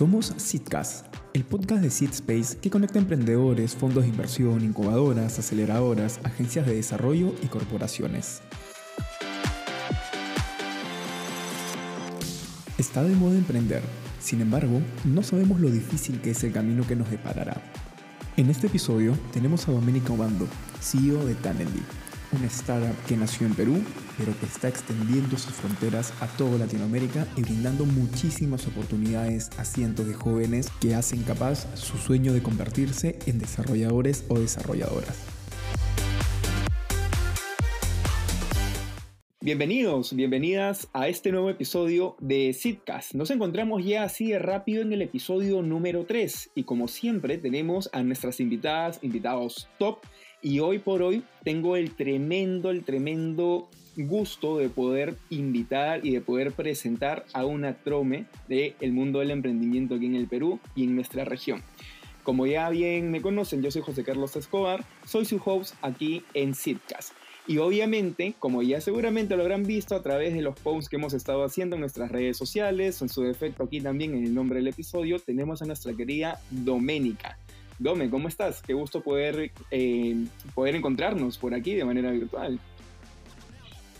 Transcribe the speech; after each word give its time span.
Somos 0.00 0.32
Seedcast, 0.38 1.14
el 1.34 1.44
podcast 1.44 1.82
de 1.82 1.90
Seedspace 1.90 2.56
que 2.56 2.70
conecta 2.70 2.98
emprendedores, 2.98 3.76
fondos 3.76 4.04
de 4.04 4.08
inversión, 4.08 4.64
incubadoras, 4.64 5.38
aceleradoras, 5.38 6.20
agencias 6.24 6.64
de 6.64 6.74
desarrollo 6.74 7.34
y 7.42 7.48
corporaciones. 7.48 8.40
Está 12.78 13.02
de 13.02 13.14
moda 13.14 13.36
emprender, 13.36 13.82
sin 14.20 14.40
embargo, 14.40 14.80
no 15.04 15.22
sabemos 15.22 15.60
lo 15.60 15.70
difícil 15.70 16.22
que 16.22 16.30
es 16.30 16.42
el 16.44 16.52
camino 16.52 16.86
que 16.86 16.96
nos 16.96 17.10
deparará. 17.10 17.60
En 18.38 18.48
este 18.48 18.68
episodio 18.68 19.14
tenemos 19.34 19.68
a 19.68 19.72
Doménica 19.72 20.14
Obando, 20.14 20.48
CEO 20.80 21.26
de 21.26 21.34
Talently, 21.34 21.82
una 22.32 22.46
startup 22.46 22.96
que 23.06 23.18
nació 23.18 23.46
en 23.46 23.54
Perú, 23.54 23.82
pero 24.20 24.38
que 24.38 24.44
está 24.44 24.68
extendiendo 24.68 25.38
sus 25.38 25.54
fronteras 25.54 26.12
a 26.20 26.26
toda 26.26 26.58
Latinoamérica 26.58 27.26
y 27.36 27.42
brindando 27.42 27.86
muchísimas 27.86 28.66
oportunidades 28.66 29.48
a 29.56 29.64
cientos 29.64 30.06
de 30.06 30.12
jóvenes 30.12 30.68
que 30.78 30.94
hacen 30.94 31.22
capaz 31.22 31.66
su 31.74 31.96
sueño 31.96 32.34
de 32.34 32.42
convertirse 32.42 33.18
en 33.24 33.38
desarrolladores 33.38 34.24
o 34.28 34.38
desarrolladoras. 34.38 35.29
Bienvenidos, 39.42 40.14
bienvenidas 40.14 40.90
a 40.92 41.08
este 41.08 41.32
nuevo 41.32 41.48
episodio 41.48 42.14
de 42.20 42.52
Sidcast. 42.52 43.14
Nos 43.14 43.30
encontramos 43.30 43.82
ya 43.82 44.02
así 44.02 44.32
de 44.32 44.38
rápido 44.38 44.82
en 44.82 44.92
el 44.92 45.00
episodio 45.00 45.62
número 45.62 46.04
3 46.04 46.50
y 46.54 46.64
como 46.64 46.88
siempre 46.88 47.38
tenemos 47.38 47.88
a 47.94 48.02
nuestras 48.02 48.38
invitadas, 48.40 48.98
invitados 49.00 49.66
top 49.78 50.00
y 50.42 50.60
hoy 50.60 50.78
por 50.78 51.00
hoy 51.00 51.22
tengo 51.42 51.76
el 51.76 51.96
tremendo, 51.96 52.68
el 52.70 52.84
tremendo 52.84 53.70
gusto 53.96 54.58
de 54.58 54.68
poder 54.68 55.16
invitar 55.30 56.04
y 56.04 56.10
de 56.10 56.20
poder 56.20 56.52
presentar 56.52 57.24
a 57.32 57.46
una 57.46 57.78
trome 57.78 58.26
del 58.46 58.92
mundo 58.92 59.20
del 59.20 59.30
emprendimiento 59.30 59.94
aquí 59.94 60.04
en 60.04 60.16
el 60.16 60.28
Perú 60.28 60.60
y 60.74 60.84
en 60.84 60.94
nuestra 60.94 61.24
región. 61.24 61.62
Como 62.24 62.46
ya 62.46 62.68
bien 62.68 63.10
me 63.10 63.22
conocen, 63.22 63.62
yo 63.62 63.70
soy 63.70 63.80
José 63.80 64.04
Carlos 64.04 64.36
Escobar, 64.36 64.84
soy 65.06 65.24
su 65.24 65.40
host 65.42 65.76
aquí 65.80 66.24
en 66.34 66.54
Sitcast. 66.54 67.14
Y 67.50 67.58
obviamente, 67.58 68.34
como 68.38 68.62
ya 68.62 68.80
seguramente 68.80 69.34
lo 69.34 69.42
habrán 69.42 69.64
visto 69.64 69.96
a 69.96 70.02
través 70.04 70.34
de 70.34 70.40
los 70.40 70.56
posts 70.60 70.88
que 70.88 70.94
hemos 70.94 71.14
estado 71.14 71.42
haciendo 71.42 71.74
en 71.74 71.80
nuestras 71.80 72.08
redes 72.12 72.36
sociales, 72.36 73.02
en 73.02 73.08
su 73.08 73.24
defecto 73.24 73.64
aquí 73.64 73.80
también 73.80 74.14
en 74.14 74.22
el 74.24 74.32
nombre 74.32 74.60
del 74.60 74.68
episodio, 74.68 75.18
tenemos 75.18 75.60
a 75.60 75.64
nuestra 75.64 75.92
querida 75.92 76.38
Doménica. 76.52 77.36
Dome, 77.80 78.08
¿cómo 78.08 78.28
estás? 78.28 78.62
Qué 78.62 78.72
gusto 78.72 79.02
poder, 79.02 79.50
eh, 79.72 80.26
poder 80.54 80.76
encontrarnos 80.76 81.38
por 81.38 81.52
aquí 81.52 81.74
de 81.74 81.84
manera 81.84 82.12
virtual. 82.12 82.60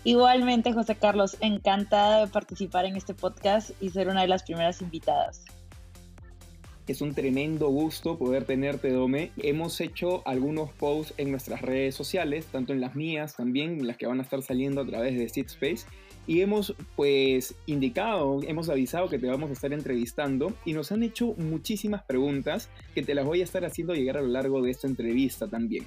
Igualmente, 0.05 0.73
José 0.73 0.95
Carlos, 0.95 1.37
encantada 1.41 2.21
de 2.21 2.29
participar 2.29 2.85
en 2.85 2.95
este 2.95 3.15
podcast 3.15 3.73
y 3.81 3.91
ser 3.91 4.07
una 4.07 4.21
de 4.23 4.29
las 4.29 4.45
primeras 4.45 4.81
invitadas. 4.81 5.45
Es 6.91 7.01
un 7.03 7.15
tremendo 7.15 7.69
gusto 7.69 8.19
poder 8.19 8.43
tenerte, 8.43 8.91
Dome. 8.91 9.31
Hemos 9.37 9.81
hecho 9.81 10.27
algunos 10.27 10.73
posts 10.73 11.15
en 11.19 11.31
nuestras 11.31 11.63
redes 11.63 11.95
sociales, 11.95 12.47
tanto 12.47 12.73
en 12.73 12.81
las 12.81 12.97
mías 12.97 13.37
también, 13.37 13.87
las 13.87 13.97
que 13.97 14.09
van 14.09 14.19
a 14.19 14.25
estar 14.25 14.43
saliendo 14.43 14.81
a 14.81 14.85
través 14.85 15.17
de 15.17 15.41
Space 15.41 15.87
y 16.27 16.41
hemos 16.41 16.75
pues 16.97 17.55
indicado, 17.67 18.41
hemos 18.43 18.69
avisado 18.69 19.09
que 19.09 19.21
te 19.21 19.29
vamos 19.29 19.51
a 19.51 19.53
estar 19.53 19.73
entrevistando 19.73 20.53
y 20.65 20.73
nos 20.73 20.91
han 20.91 21.05
hecho 21.05 21.35
muchísimas 21.39 22.03
preguntas 22.03 22.69
que 22.93 23.05
te 23.05 23.15
las 23.15 23.25
voy 23.25 23.41
a 23.41 23.45
estar 23.45 23.65
haciendo 23.65 23.95
llegar 23.95 24.17
a 24.17 24.23
lo 24.23 24.29
largo 24.29 24.61
de 24.61 24.73
esta 24.73 24.89
entrevista 24.89 25.47
también. 25.47 25.85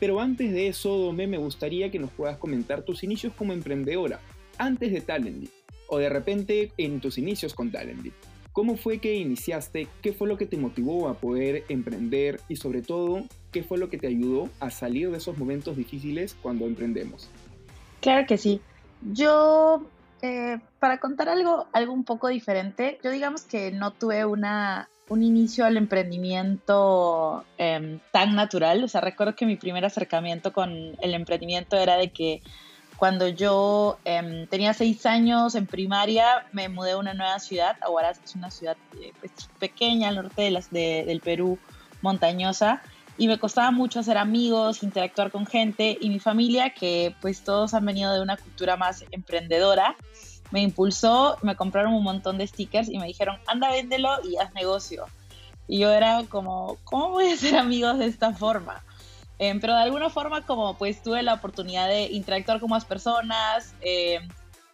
Pero 0.00 0.22
antes 0.22 0.52
de 0.52 0.68
eso, 0.68 0.96
Dome, 0.96 1.26
me 1.26 1.36
gustaría 1.36 1.90
que 1.90 1.98
nos 1.98 2.12
puedas 2.12 2.38
comentar 2.38 2.80
tus 2.80 3.04
inicios 3.04 3.34
como 3.34 3.52
emprendedora, 3.52 4.22
antes 4.56 4.90
de 4.90 5.02
Talently, 5.02 5.50
o 5.88 5.98
de 5.98 6.08
repente 6.08 6.72
en 6.78 7.00
tus 7.00 7.18
inicios 7.18 7.52
con 7.52 7.70
Talently. 7.70 8.14
¿Cómo 8.56 8.78
fue 8.78 9.00
que 9.00 9.14
iniciaste? 9.16 9.86
¿Qué 10.00 10.14
fue 10.14 10.26
lo 10.28 10.38
que 10.38 10.46
te 10.46 10.56
motivó 10.56 11.10
a 11.10 11.14
poder 11.18 11.64
emprender? 11.68 12.40
Y 12.48 12.56
sobre 12.56 12.80
todo, 12.80 13.22
¿qué 13.52 13.62
fue 13.62 13.76
lo 13.76 13.90
que 13.90 13.98
te 13.98 14.06
ayudó 14.06 14.48
a 14.60 14.70
salir 14.70 15.10
de 15.10 15.18
esos 15.18 15.36
momentos 15.36 15.76
difíciles 15.76 16.34
cuando 16.40 16.64
emprendemos? 16.64 17.28
Claro 18.00 18.26
que 18.26 18.38
sí. 18.38 18.62
Yo, 19.12 19.84
eh, 20.22 20.58
para 20.78 20.96
contar 21.00 21.28
algo, 21.28 21.66
algo 21.74 21.92
un 21.92 22.04
poco 22.04 22.28
diferente, 22.28 22.98
yo 23.04 23.10
digamos 23.10 23.42
que 23.42 23.72
no 23.72 23.90
tuve 23.90 24.24
una, 24.24 24.88
un 25.10 25.22
inicio 25.22 25.66
al 25.66 25.76
emprendimiento 25.76 27.44
em, 27.58 27.98
tan 28.10 28.34
natural. 28.34 28.82
O 28.82 28.88
sea, 28.88 29.02
recuerdo 29.02 29.36
que 29.36 29.44
mi 29.44 29.56
primer 29.56 29.84
acercamiento 29.84 30.54
con 30.54 30.96
el 31.02 31.12
emprendimiento 31.12 31.76
era 31.76 31.98
de 31.98 32.08
que 32.10 32.40
cuando 32.96 33.28
yo 33.28 33.98
em, 34.04 34.46
tenía 34.46 34.72
seis 34.74 35.04
años 35.06 35.54
en 35.54 35.66
primaria, 35.66 36.46
me 36.52 36.68
mudé 36.68 36.92
a 36.92 36.98
una 36.98 37.14
nueva 37.14 37.38
ciudad. 37.38 37.76
Ahora 37.82 38.10
es 38.10 38.34
una 38.34 38.50
ciudad 38.50 38.76
eh, 39.00 39.12
pues, 39.20 39.32
pequeña 39.58 40.08
al 40.08 40.16
norte 40.16 40.42
de 40.42 40.50
las, 40.50 40.70
del 40.70 41.20
Perú, 41.20 41.58
montañosa 42.02 42.82
y 43.18 43.28
me 43.28 43.38
costaba 43.38 43.70
mucho 43.70 44.00
hacer 44.00 44.18
amigos, 44.18 44.82
interactuar 44.82 45.30
con 45.30 45.46
gente 45.46 45.96
y 46.00 46.10
mi 46.10 46.18
familia, 46.18 46.70
que 46.70 47.14
pues 47.20 47.42
todos 47.42 47.72
han 47.74 47.86
venido 47.86 48.12
de 48.12 48.20
una 48.20 48.36
cultura 48.36 48.76
más 48.76 49.04
emprendedora, 49.10 49.96
me 50.50 50.60
impulsó, 50.60 51.38
me 51.42 51.56
compraron 51.56 51.94
un 51.94 52.02
montón 52.02 52.38
de 52.38 52.46
stickers 52.46 52.88
y 52.88 52.98
me 52.98 53.06
dijeron, 53.06 53.38
anda, 53.46 53.70
véndelo 53.70 54.10
y 54.24 54.36
haz 54.36 54.52
negocio. 54.54 55.06
Y 55.66 55.78
yo 55.78 55.90
era 55.90 56.22
como, 56.28 56.76
¿cómo 56.84 57.10
voy 57.10 57.30
a 57.30 57.34
hacer 57.34 57.56
amigos 57.56 57.98
de 57.98 58.06
esta 58.06 58.32
forma? 58.32 58.82
Eh, 59.38 59.54
pero 59.60 59.74
de 59.74 59.82
alguna 59.82 60.08
forma 60.08 60.46
como 60.46 60.78
pues 60.78 61.02
tuve 61.02 61.22
la 61.22 61.34
oportunidad 61.34 61.88
de 61.88 62.04
interactuar 62.04 62.58
con 62.58 62.70
más 62.70 62.84
personas, 62.84 63.74
eh, 63.82 64.20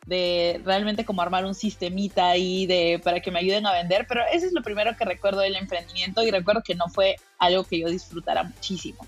de 0.07 0.61
realmente 0.65 1.05
como 1.05 1.23
armar 1.23 1.45
un 1.45 1.55
sistemita 1.55 2.29
ahí 2.29 2.67
de, 2.67 3.01
para 3.03 3.21
que 3.21 3.31
me 3.31 3.39
ayuden 3.39 3.67
a 3.67 3.73
vender, 3.73 4.07
pero 4.09 4.23
eso 4.33 4.47
es 4.47 4.53
lo 4.53 4.63
primero 4.63 4.97
que 4.97 5.05
recuerdo 5.05 5.41
del 5.41 5.57
emprendimiento 5.57 6.23
y 6.23 6.31
recuerdo 6.31 6.63
que 6.63 6.75
no 6.75 6.89
fue 6.89 7.17
algo 7.39 7.65
que 7.65 7.81
yo 7.81 7.89
disfrutara 7.89 8.43
muchísimo. 8.43 9.07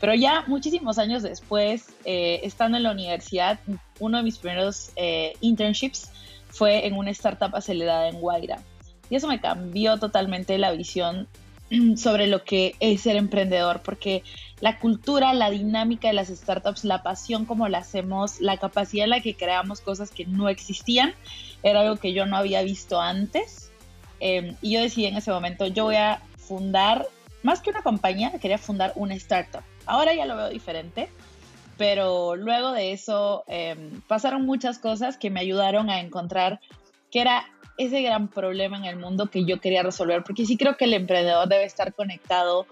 Pero 0.00 0.14
ya 0.14 0.44
muchísimos 0.46 0.98
años 0.98 1.22
después, 1.22 1.86
eh, 2.04 2.40
estando 2.42 2.76
en 2.76 2.82
la 2.82 2.90
universidad, 2.90 3.58
uno 4.00 4.18
de 4.18 4.24
mis 4.24 4.38
primeros 4.38 4.90
eh, 4.96 5.34
internships 5.40 6.10
fue 6.50 6.86
en 6.86 6.94
una 6.94 7.10
startup 7.10 7.54
acelerada 7.54 8.08
en 8.08 8.20
Guaira. 8.20 8.60
Y 9.08 9.16
eso 9.16 9.28
me 9.28 9.40
cambió 9.40 9.98
totalmente 9.98 10.58
la 10.58 10.72
visión 10.72 11.28
sobre 11.96 12.26
lo 12.26 12.44
que 12.44 12.74
es 12.80 13.02
ser 13.02 13.16
emprendedor, 13.16 13.82
porque 13.82 14.22
la 14.60 14.78
cultura, 14.78 15.34
la 15.34 15.50
dinámica 15.50 16.08
de 16.08 16.14
las 16.14 16.28
startups, 16.28 16.84
la 16.84 17.02
pasión 17.02 17.44
como 17.44 17.68
la 17.68 17.78
hacemos, 17.78 18.40
la 18.40 18.56
capacidad 18.58 19.04
en 19.04 19.10
la 19.10 19.20
que 19.20 19.34
creamos 19.34 19.80
cosas 19.80 20.10
que 20.10 20.26
no 20.26 20.48
existían, 20.48 21.14
era 21.62 21.80
algo 21.80 21.96
que 21.96 22.12
yo 22.12 22.26
no 22.26 22.36
había 22.36 22.62
visto 22.62 23.00
antes. 23.00 23.70
Em, 24.20 24.56
y 24.62 24.72
yo 24.72 24.80
decidí 24.80 25.06
en 25.06 25.16
ese 25.16 25.30
momento, 25.30 25.66
yo 25.66 25.84
voy 25.84 25.96
a 25.96 26.22
fundar, 26.38 27.06
más 27.42 27.60
que 27.60 27.70
una 27.70 27.82
compañía, 27.82 28.32
quería 28.38 28.58
fundar 28.58 28.92
una 28.96 29.14
startup. 29.14 29.62
Ahora 29.86 30.14
ya 30.14 30.24
lo 30.24 30.36
veo 30.36 30.48
diferente, 30.48 31.10
pero 31.76 32.36
luego 32.36 32.72
de 32.72 32.92
eso 32.92 33.44
em, 33.48 34.00
pasaron 34.02 34.46
muchas 34.46 34.78
cosas 34.78 35.18
que 35.18 35.30
me 35.30 35.40
ayudaron 35.40 35.90
a 35.90 36.00
encontrar 36.00 36.60
que 37.10 37.20
era 37.20 37.46
ese 37.76 38.02
gran 38.02 38.28
problema 38.28 38.76
en 38.78 38.84
el 38.84 38.96
mundo 38.96 39.26
que 39.26 39.44
yo 39.44 39.60
quería 39.60 39.82
resolver, 39.82 40.22
porque 40.24 40.46
sí 40.46 40.56
creo 40.56 40.76
que 40.76 40.84
el 40.84 40.94
emprendedor 40.94 41.48
debe 41.48 41.64
estar 41.64 41.92
conectado 41.92 42.66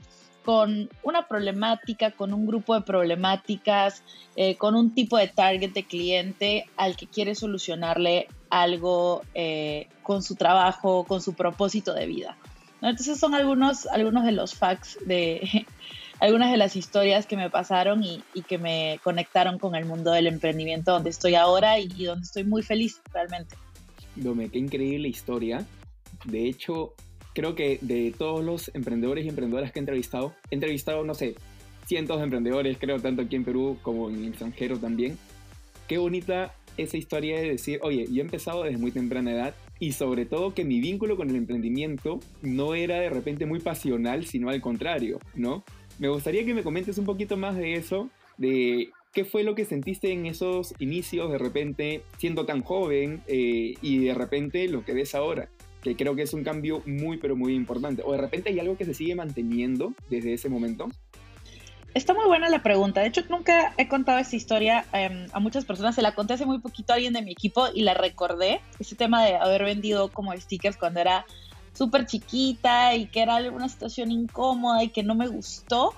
con 0.44 0.90
una 1.02 1.28
problemática, 1.28 2.10
con 2.10 2.32
un 2.32 2.46
grupo 2.46 2.74
de 2.74 2.82
problemáticas, 2.82 4.02
eh, 4.36 4.56
con 4.56 4.74
un 4.74 4.94
tipo 4.94 5.16
de 5.16 5.28
target 5.28 5.72
de 5.72 5.84
cliente 5.84 6.66
al 6.76 6.96
que 6.96 7.06
quiere 7.06 7.34
solucionarle 7.34 8.28
algo 8.50 9.22
eh, 9.34 9.88
con 10.02 10.22
su 10.22 10.34
trabajo, 10.34 11.04
con 11.04 11.22
su 11.22 11.34
propósito 11.34 11.94
de 11.94 12.06
vida. 12.06 12.36
Entonces 12.80 13.18
son 13.18 13.34
algunos, 13.34 13.86
algunos 13.86 14.24
de 14.24 14.32
los 14.32 14.54
facts 14.54 14.98
de 15.06 15.66
algunas 16.20 16.52
de 16.52 16.56
las 16.56 16.76
historias 16.76 17.26
que 17.26 17.36
me 17.36 17.50
pasaron 17.50 18.04
y, 18.04 18.22
que 18.46 18.56
me 18.56 19.00
conectaron 19.02 19.58
con 19.58 19.74
el 19.74 19.84
mundo 19.84 20.12
del 20.12 20.28
emprendimiento 20.28 20.92
donde 20.92 21.10
estoy 21.10 21.34
ahora 21.34 21.80
y, 21.80 21.88
y 21.96 22.04
donde 22.04 22.24
estoy 22.24 22.44
muy 22.44 22.62
feliz 22.62 23.00
realmente. 23.12 23.56
Dome, 24.16 24.48
qué 24.48 24.58
increíble 24.58 25.08
historia. 25.08 25.66
De 26.24 26.46
hecho, 26.46 26.94
creo 27.34 27.54
que 27.54 27.78
de 27.80 28.14
todos 28.16 28.44
los 28.44 28.70
emprendedores 28.74 29.24
y 29.24 29.28
emprendedoras 29.28 29.72
que 29.72 29.78
he 29.78 29.82
entrevistado, 29.82 30.34
he 30.50 30.54
entrevistado, 30.54 31.04
no 31.04 31.14
sé, 31.14 31.34
cientos 31.86 32.18
de 32.18 32.24
emprendedores, 32.24 32.76
creo, 32.78 33.00
tanto 33.00 33.22
aquí 33.22 33.36
en 33.36 33.44
Perú 33.44 33.78
como 33.82 34.10
en 34.10 34.16
el 34.16 34.28
extranjero 34.28 34.78
también. 34.78 35.18
Qué 35.88 35.98
bonita 35.98 36.54
esa 36.76 36.96
historia 36.96 37.40
de 37.40 37.50
decir, 37.50 37.80
oye, 37.82 38.06
yo 38.10 38.22
he 38.22 38.24
empezado 38.24 38.62
desde 38.62 38.78
muy 38.78 38.92
temprana 38.92 39.32
edad 39.32 39.54
y 39.78 39.92
sobre 39.92 40.26
todo 40.26 40.54
que 40.54 40.64
mi 40.64 40.80
vínculo 40.80 41.16
con 41.16 41.28
el 41.28 41.36
emprendimiento 41.36 42.20
no 42.40 42.74
era 42.74 43.00
de 43.00 43.10
repente 43.10 43.46
muy 43.46 43.60
pasional, 43.60 44.24
sino 44.26 44.48
al 44.48 44.60
contrario, 44.60 45.18
¿no? 45.34 45.64
Me 45.98 46.08
gustaría 46.08 46.44
que 46.44 46.54
me 46.54 46.62
comentes 46.62 46.98
un 46.98 47.04
poquito 47.04 47.36
más 47.36 47.56
de 47.56 47.74
eso, 47.74 48.08
de 48.38 48.90
¿Qué 49.12 49.26
fue 49.26 49.42
lo 49.42 49.54
que 49.54 49.66
sentiste 49.66 50.10
en 50.10 50.24
esos 50.24 50.74
inicios 50.78 51.30
de 51.30 51.36
repente 51.36 52.02
siendo 52.16 52.46
tan 52.46 52.62
joven 52.62 53.22
eh, 53.26 53.74
y 53.82 53.98
de 53.98 54.14
repente 54.14 54.66
lo 54.68 54.86
que 54.86 54.94
ves 54.94 55.14
ahora? 55.14 55.50
Que 55.82 55.96
creo 55.96 56.16
que 56.16 56.22
es 56.22 56.32
un 56.32 56.44
cambio 56.44 56.82
muy, 56.86 57.18
pero 57.18 57.36
muy 57.36 57.54
importante. 57.54 58.02
O 58.06 58.12
de 58.12 58.18
repente 58.18 58.48
hay 58.48 58.58
algo 58.58 58.78
que 58.78 58.86
se 58.86 58.94
sigue 58.94 59.14
manteniendo 59.14 59.92
desde 60.08 60.32
ese 60.32 60.48
momento. 60.48 60.88
Está 61.92 62.14
muy 62.14 62.24
buena 62.24 62.48
la 62.48 62.62
pregunta. 62.62 63.02
De 63.02 63.08
hecho, 63.08 63.20
nunca 63.28 63.74
he 63.76 63.86
contado 63.86 64.18
esta 64.18 64.34
historia 64.34 64.86
em, 64.94 65.26
a 65.32 65.40
muchas 65.40 65.66
personas. 65.66 65.94
Se 65.94 66.00
la 66.00 66.14
conté 66.14 66.32
hace 66.32 66.46
muy 66.46 66.60
poquito 66.60 66.94
a 66.94 66.96
alguien 66.96 67.12
de 67.12 67.20
mi 67.20 67.32
equipo 67.32 67.66
y 67.74 67.82
la 67.82 67.92
recordé. 67.92 68.62
Ese 68.78 68.96
tema 68.96 69.22
de 69.26 69.36
haber 69.36 69.64
vendido 69.64 70.10
como 70.10 70.34
stickers 70.34 70.78
cuando 70.78 71.00
era 71.00 71.26
súper 71.74 72.06
chiquita 72.06 72.94
y 72.94 73.08
que 73.08 73.20
era 73.20 73.36
una 73.50 73.68
situación 73.68 74.10
incómoda 74.10 74.82
y 74.82 74.88
que 74.88 75.02
no 75.02 75.14
me 75.14 75.28
gustó. 75.28 75.92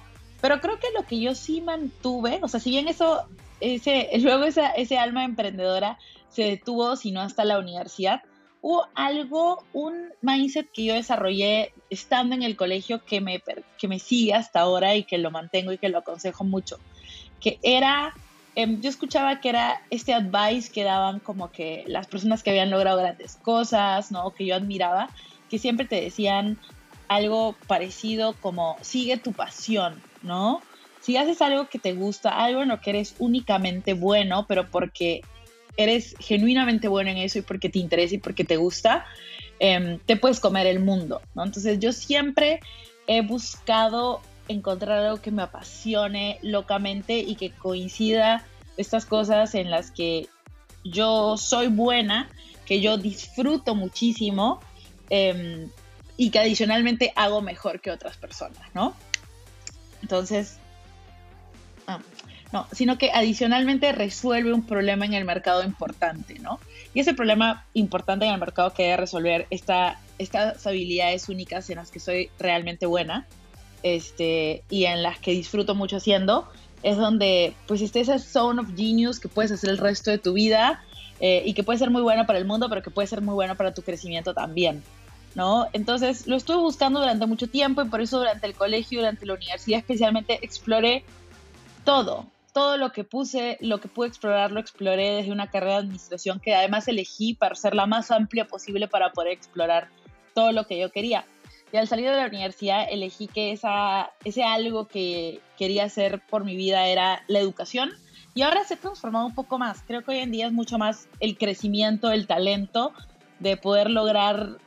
Pero 0.45 0.61
creo 0.61 0.79
que 0.79 0.89
lo 0.95 1.07
que 1.07 1.19
yo 1.19 1.35
sí 1.35 1.63
mantuve, 1.63 2.39
o 2.43 2.49
sea, 2.49 2.61
si 2.61 2.69
bien 2.69 2.87
eso, 2.87 3.27
ese, 3.61 4.11
luego 4.21 4.45
esa, 4.45 4.73
ese 4.73 4.99
alma 4.99 5.25
emprendedora 5.25 5.99
se 6.29 6.43
detuvo, 6.43 6.97
sino 6.97 7.23
hasta 7.23 7.47
la 7.47 7.59
universidad, 7.59 8.21
hubo 8.61 8.87
algo, 8.95 9.65
un 9.73 10.11
mindset 10.21 10.71
que 10.71 10.85
yo 10.85 10.93
desarrollé 10.93 11.73
estando 11.89 12.35
en 12.35 12.43
el 12.43 12.57
colegio 12.57 13.03
que 13.07 13.23
me, 13.23 13.43
que 13.79 13.89
me 13.89 13.99
sigue 13.99 14.35
hasta 14.35 14.61
ahora 14.61 14.95
y 14.95 15.05
que 15.05 15.17
lo 15.17 15.31
mantengo 15.31 15.73
y 15.73 15.79
que 15.79 15.89
lo 15.89 16.01
aconsejo 16.01 16.45
mucho, 16.45 16.79
que 17.41 17.59
era 17.63 18.13
Em, 18.57 18.81
yo 18.81 18.89
escuchaba 18.89 19.41
que 19.41 19.49
era 19.49 19.83
este 19.91 20.15
advice 20.15 20.71
que 20.71 20.85
daban 20.85 21.19
como 21.19 21.51
que 21.51 21.85
las 21.89 22.07
personas 22.07 22.43
que 22.43 22.51
habían 22.51 22.71
logrado 22.71 22.99
grandes 22.99 23.37
cosas, 23.37 24.13
¿no? 24.13 24.31
Que 24.31 24.47
yo 24.47 24.55
admiraba, 24.55 25.09
que 25.51 25.59
siempre 25.59 25.87
te 25.87 26.01
decían 26.01 26.59
algo 27.09 27.57
parecido 27.67 28.35
como 28.35 28.77
sigue 28.81 29.17
tu 29.17 29.33
pasión, 29.33 30.01
¿no? 30.25 30.61
Si 31.01 31.17
haces 31.17 31.41
algo 31.43 31.69
que 31.69 31.79
te 31.79 31.93
gusta, 31.93 32.31
algo 32.31 32.63
en 32.63 32.69
lo 32.69 32.81
que 32.81 32.91
eres 32.91 33.15
únicamente 33.19 33.93
bueno, 33.93 34.47
pero 34.49 34.71
porque 34.71 35.21
eres 35.77 36.15
genuinamente 36.19 36.89
bueno 36.89 37.11
en 37.11 37.19
eso 37.19 37.39
y 37.39 37.43
porque 37.43 37.69
te 37.69 37.79
interesa 37.79 38.15
y 38.15 38.19
porque 38.19 38.45
te 38.45 38.57
gusta, 38.57 39.05
em, 39.59 39.99
te 40.07 40.17
puedes 40.17 40.41
comer 40.41 40.67
el 40.67 40.81
mundo, 40.81 41.21
¿no? 41.35 41.45
Entonces 41.45 41.79
yo 41.79 41.93
siempre 41.93 42.61
he 43.07 43.21
buscado 43.21 44.23
encontrar 44.49 45.05
algo 45.05 45.21
que 45.21 45.31
me 45.31 45.43
apasione 45.43 46.39
locamente 46.43 47.19
y 47.19 47.35
que 47.35 47.51
coincida 47.51 48.45
estas 48.77 49.07
cosas 49.07 49.55
en 49.55 49.71
las 49.71 49.91
que 49.91 50.29
yo 50.85 51.37
soy 51.37 51.69
buena, 51.69 52.31
que 52.67 52.81
yo 52.81 52.97
disfruto 52.97 53.75
muchísimo 53.75 54.61
em, 55.11 55.69
y 56.17 56.31
que 56.31 56.39
adicionalmente 56.39 57.13
hago 57.17 57.41
mejor 57.43 57.81
que 57.81 57.91
otras 57.91 58.17
personas, 58.17 58.63
¿no? 58.75 58.95
Entonces, 60.05 60.59
ah, 61.87 61.99
no, 62.53 62.67
sino 62.73 62.99
que 62.99 63.11
adicionalmente 63.11 63.91
resuelve 63.93 64.53
un 64.53 64.67
problema 64.67 65.07
en 65.07 65.15
el 65.15 65.25
mercado 65.25 65.65
importante, 65.65 66.39
¿no? 66.41 66.61
Y 66.93 67.01
ese 67.01 67.15
problema 67.15 67.65
importante 67.73 68.27
en 68.27 68.35
el 68.35 68.39
mercado 68.39 68.75
que 68.75 68.83
debe 68.83 68.99
resolver 68.99 69.47
esta, 69.49 69.99
estas 70.19 70.67
habilidades 70.67 71.31
únicas 71.31 71.71
en 71.71 71.77
las 71.77 71.91
que 71.91 72.01
soy 72.01 72.29
realmente 72.39 72.85
buena 72.85 73.27
este, 73.83 74.63
y 74.69 74.85
en 74.85 75.03
las 75.03 75.19
que 75.21 75.31
disfruto 75.31 75.75
mucho 75.75 75.97
haciendo, 75.97 76.47
es 76.83 76.99
donde 76.99 77.55
pues 77.67 77.81
está 77.81 78.01
esa 78.01 78.19
zone 78.19 78.61
of 78.61 78.77
genius 78.77 79.21
que 79.21 79.29
puedes 79.29 79.51
hacer 79.53 79.71
el 79.71 79.79
resto 79.79 80.11
de 80.11 80.19
tu 80.19 80.35
vida 80.35 80.85
eh, 81.19 81.43
y 81.47 81.55
que 81.55 81.63
puede 81.63 81.79
ser 81.79 81.89
muy 81.89 82.03
bueno 82.03 82.27
para 82.27 82.39
el 82.39 82.45
mundo, 82.45 82.69
pero 82.69 82.83
que 82.83 82.91
puede 82.91 83.09
ser 83.09 83.23
muy 83.23 83.33
bueno 83.33 83.57
para 83.57 83.73
tu 83.73 83.81
crecimiento 83.81 84.35
también, 84.35 84.83
¿no? 85.35 85.69
Entonces 85.73 86.27
lo 86.27 86.37
estuve 86.37 86.59
buscando 86.59 87.01
durante 87.01 87.27
mucho 87.27 87.49
tiempo 87.49 87.83
y 87.83 87.89
por 87.89 88.01
eso 88.01 88.19
durante 88.19 88.47
el 88.47 88.55
colegio, 88.55 89.01
durante 89.01 89.27
la 89.27 89.35
universidad 89.35 89.81
especialmente, 89.81 90.39
exploré 90.43 91.05
todo, 91.85 92.27
todo 92.53 92.77
lo 92.77 92.93
que 92.93 93.05
puse, 93.05 93.59
lo 93.61 93.81
que 93.81 93.89
pude 93.89 94.09
explorar, 94.09 94.53
lo 94.53 94.61
exploré 94.61 95.11
desde 95.11 95.33
una 95.33 95.51
carrera 95.51 95.73
de 95.73 95.79
administración 95.79 96.41
que 96.41 96.55
además 96.55 96.87
elegí 96.89 97.35
para 97.35 97.55
ser 97.55 97.75
la 97.75 97.87
más 97.87 98.11
amplia 98.11 98.47
posible 98.47 98.89
para 98.89 99.13
poder 99.13 99.33
explorar 99.33 99.89
todo 100.35 100.53
lo 100.53 100.67
que 100.67 100.79
yo 100.79 100.91
quería. 100.91 101.25
Y 101.73 101.77
al 101.77 101.89
salir 101.89 102.09
de 102.09 102.17
la 102.17 102.27
universidad 102.27 102.87
elegí 102.89 103.27
que 103.27 103.51
esa, 103.51 104.13
ese 104.25 104.45
algo 104.45 104.87
que 104.87 105.41
quería 105.59 105.85
hacer 105.85 106.21
por 106.31 106.45
mi 106.45 106.55
vida 106.55 106.87
era 106.87 107.25
la 107.27 107.41
educación. 107.41 107.91
Y 108.33 108.43
ahora 108.43 108.63
se 108.63 108.75
ha 108.75 108.77
transformado 108.77 109.27
un 109.27 109.35
poco 109.35 109.59
más. 109.59 109.83
Creo 109.85 110.03
que 110.05 110.13
hoy 110.13 110.19
en 110.19 110.31
día 110.31 110.47
es 110.47 110.53
mucho 110.53 110.79
más 110.79 111.09
el 111.19 111.37
crecimiento, 111.37 112.13
el 112.13 112.29
talento 112.29 112.93
de 113.41 113.57
poder 113.57 113.91
lograr 113.91 114.59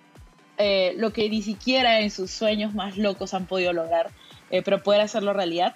eh, 0.57 0.93
lo 0.97 1.13
que 1.13 1.29
ni 1.29 1.41
siquiera 1.41 1.99
en 2.01 2.11
sus 2.11 2.31
sueños 2.31 2.73
más 2.73 2.97
locos 2.97 3.33
han 3.33 3.45
podido 3.45 3.73
lograr, 3.73 4.09
eh, 4.49 4.61
pero 4.63 4.81
poder 4.81 5.01
hacerlo 5.01 5.33
realidad. 5.33 5.75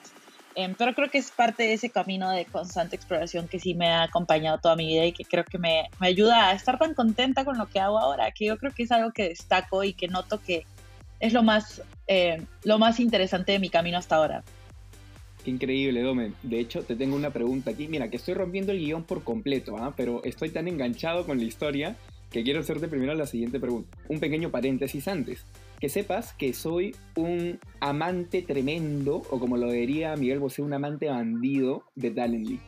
Em, 0.54 0.76
pero 0.76 0.94
creo 0.94 1.10
que 1.10 1.18
es 1.18 1.32
parte 1.32 1.64
de 1.64 1.74
ese 1.74 1.90
camino 1.90 2.30
de 2.30 2.46
constante 2.46 2.96
exploración 2.96 3.48
que 3.48 3.60
sí 3.60 3.74
me 3.74 3.88
ha 3.88 4.04
acompañado 4.04 4.58
toda 4.58 4.76
mi 4.76 4.88
vida 4.88 5.06
y 5.06 5.14
que 5.14 5.24
creo 5.24 5.46
que 5.46 5.58
me, 5.58 5.90
me 6.00 6.08
ayuda 6.08 6.50
a 6.50 6.54
estar 6.54 6.78
tan 6.78 6.94
contenta 6.94 7.46
con 7.46 7.58
lo 7.58 7.68
que 7.68 7.80
hago 7.80 8.00
ahora, 8.00 8.32
que 8.32 8.46
yo 8.46 8.58
creo 8.58 8.74
que 8.74 8.84
es 8.84 8.92
algo 8.92 9.12
que 9.12 9.30
destaco 9.30 9.84
y 9.84 9.94
que 9.94 10.10
noto 10.10 10.42
que 10.42 10.66
es 11.22 11.32
lo 11.32 11.44
más, 11.44 11.82
eh, 12.08 12.42
lo 12.64 12.80
más 12.80 13.00
interesante 13.00 13.54
de 13.54 13.60
mi 13.60 13.70
camino 13.70 13.98
hasta 13.98 14.18
ahora. 14.18 14.44
Qué 15.46 15.52
increíble, 15.52 16.02
Domen. 16.02 16.36
De 16.44 16.60
hecho, 16.60 16.84
te 16.84 16.96
tengo 16.96 17.16
una 17.16 17.32
pregunta 17.32 17.72
aquí. 17.72 17.88
Mira, 17.88 18.10
que 18.10 18.18
estoy 18.18 18.34
rompiendo 18.34 18.72
el 18.72 18.80
guion 18.80 19.04
por 19.04 19.24
completo, 19.24 19.78
¿ah? 19.78 19.94
pero 19.96 20.24
estoy 20.24 20.50
tan 20.50 20.68
enganchado 20.68 21.26
con 21.26 21.38
la 21.38 21.46
historia 21.46 21.96
que 22.32 22.44
quiero 22.44 22.62
hacerte 22.62 22.88
primero 22.88 23.14
la 23.14 23.28
siguiente 23.28 23.60
pregunta. 23.60 23.98
Un 24.08 24.20
pequeño 24.20 24.50
paréntesis 24.50 25.08
antes. 25.08 25.46
Que 25.80 25.90
sepas 25.90 26.34
que 26.34 26.54
soy 26.54 26.96
un 27.16 27.60
amante 27.80 28.42
tremendo, 28.42 29.24
o 29.30 29.40
como 29.40 29.58
lo 29.58 29.72
diría 29.72 30.16
Miguel 30.16 30.40
Bosé, 30.40 30.62
un 30.62 30.74
amante 30.74 31.08
bandido 31.08 31.84
de 31.96 32.12
Talently 32.12 32.60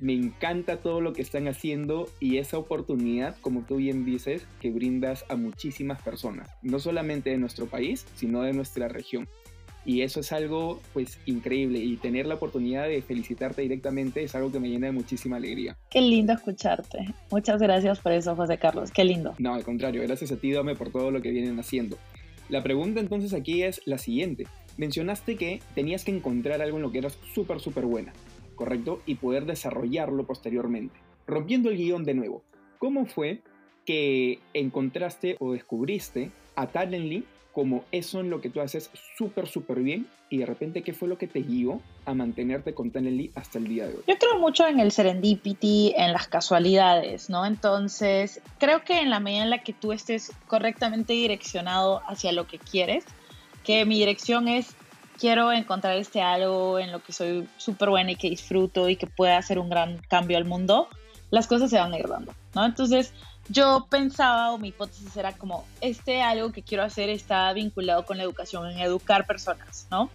me 0.00 0.12
encanta 0.12 0.78
todo 0.78 1.00
lo 1.00 1.12
que 1.12 1.22
están 1.22 1.48
haciendo 1.48 2.08
y 2.20 2.38
esa 2.38 2.58
oportunidad, 2.58 3.36
como 3.40 3.62
tú 3.62 3.76
bien 3.76 4.04
dices, 4.04 4.46
que 4.60 4.70
brindas 4.70 5.24
a 5.28 5.36
muchísimas 5.36 6.02
personas, 6.02 6.50
no 6.62 6.78
solamente 6.78 7.30
de 7.30 7.38
nuestro 7.38 7.66
país, 7.66 8.06
sino 8.14 8.42
de 8.42 8.52
nuestra 8.52 8.88
región. 8.88 9.28
Y 9.84 10.02
eso 10.02 10.20
es 10.20 10.32
algo 10.32 10.80
pues 10.92 11.18
increíble 11.26 11.78
y 11.78 11.96
tener 11.96 12.26
la 12.26 12.36
oportunidad 12.36 12.88
de 12.88 13.02
felicitarte 13.02 13.62
directamente 13.62 14.22
es 14.22 14.34
algo 14.34 14.50
que 14.50 14.60
me 14.60 14.68
llena 14.68 14.86
de 14.86 14.92
muchísima 14.92 15.36
alegría. 15.36 15.76
Qué 15.90 16.00
lindo 16.00 16.32
escucharte. 16.32 16.98
Muchas 17.30 17.60
gracias 17.60 18.00
por 18.00 18.12
eso, 18.12 18.34
José 18.34 18.58
Carlos. 18.58 18.90
Qué 18.90 19.04
lindo. 19.04 19.34
No, 19.38 19.54
al 19.54 19.62
contrario, 19.62 20.02
gracias 20.02 20.32
a 20.32 20.36
ti, 20.36 20.52
Dame, 20.52 20.74
por 20.74 20.90
todo 20.90 21.10
lo 21.10 21.20
que 21.20 21.30
vienen 21.30 21.58
haciendo. 21.58 21.98
La 22.48 22.62
pregunta 22.62 23.00
entonces 23.00 23.34
aquí 23.34 23.62
es 23.62 23.82
la 23.84 23.98
siguiente. 23.98 24.46
Mencionaste 24.76 25.36
que 25.36 25.60
tenías 25.74 26.04
que 26.04 26.12
encontrar 26.12 26.62
algo 26.62 26.78
en 26.78 26.82
lo 26.82 26.90
que 26.90 26.98
eras 26.98 27.18
súper, 27.34 27.60
súper 27.60 27.84
buena. 27.84 28.12
¿correcto? 28.54 29.02
Y 29.06 29.16
poder 29.16 29.46
desarrollarlo 29.46 30.26
posteriormente. 30.26 30.94
Rompiendo 31.26 31.70
el 31.70 31.76
guion 31.76 32.04
de 32.04 32.14
nuevo, 32.14 32.42
¿cómo 32.78 33.06
fue 33.06 33.42
que 33.84 34.38
encontraste 34.54 35.36
o 35.40 35.52
descubriste 35.52 36.30
a 36.56 36.66
Talently 36.68 37.24
como 37.54 37.84
eso 37.92 38.20
en 38.20 38.30
lo 38.30 38.40
que 38.40 38.50
tú 38.50 38.60
haces 38.60 38.90
súper, 39.16 39.46
súper 39.46 39.78
bien 39.78 40.06
y 40.28 40.38
de 40.38 40.46
repente 40.46 40.82
qué 40.82 40.92
fue 40.92 41.08
lo 41.08 41.16
que 41.16 41.28
te 41.28 41.40
guió 41.40 41.80
a 42.04 42.12
mantenerte 42.12 42.74
con 42.74 42.90
Talently 42.90 43.30
hasta 43.36 43.58
el 43.58 43.68
día 43.68 43.86
de 43.86 43.94
hoy? 43.94 44.02
Yo 44.08 44.18
creo 44.18 44.38
mucho 44.40 44.66
en 44.66 44.80
el 44.80 44.90
serendipity, 44.90 45.94
en 45.96 46.12
las 46.12 46.26
casualidades, 46.26 47.30
¿no? 47.30 47.46
Entonces, 47.46 48.40
creo 48.58 48.82
que 48.82 49.00
en 49.00 49.10
la 49.10 49.20
medida 49.20 49.44
en 49.44 49.50
la 49.50 49.62
que 49.62 49.72
tú 49.72 49.92
estés 49.92 50.32
correctamente 50.48 51.12
direccionado 51.12 52.02
hacia 52.08 52.32
lo 52.32 52.48
que 52.48 52.58
quieres, 52.58 53.04
que 53.62 53.84
mi 53.84 54.00
dirección 54.00 54.48
es 54.48 54.74
quiero 55.18 55.52
encontrar 55.52 55.96
este 55.96 56.20
algo 56.20 56.80
en 56.80 56.90
lo 56.90 57.02
que 57.02 57.12
soy 57.12 57.48
súper 57.56 57.90
buena 57.90 58.10
y 58.10 58.16
que 58.16 58.30
disfruto 58.30 58.88
y 58.88 58.96
que 58.96 59.06
pueda 59.06 59.38
hacer 59.38 59.60
un 59.60 59.70
gran 59.70 59.98
cambio 60.08 60.38
al 60.38 60.44
mundo, 60.44 60.88
las 61.30 61.46
cosas 61.46 61.70
se 61.70 61.78
van 61.78 61.92
a 61.92 61.98
ir 61.98 62.08
dando, 62.08 62.34
¿no? 62.54 62.64
Entonces, 62.64 63.12
yo 63.48 63.86
pensaba 63.90 64.52
o 64.52 64.58
mi 64.58 64.68
hipótesis 64.68 65.16
era 65.16 65.32
como, 65.32 65.64
este 65.80 66.22
algo 66.22 66.52
que 66.52 66.62
quiero 66.62 66.82
hacer 66.82 67.10
está 67.10 67.52
vinculado 67.52 68.04
con 68.06 68.16
la 68.16 68.22
educación, 68.22 68.70
en 68.70 68.78
educar 68.78 69.26
personas, 69.26 69.86
¿no? 69.90 70.10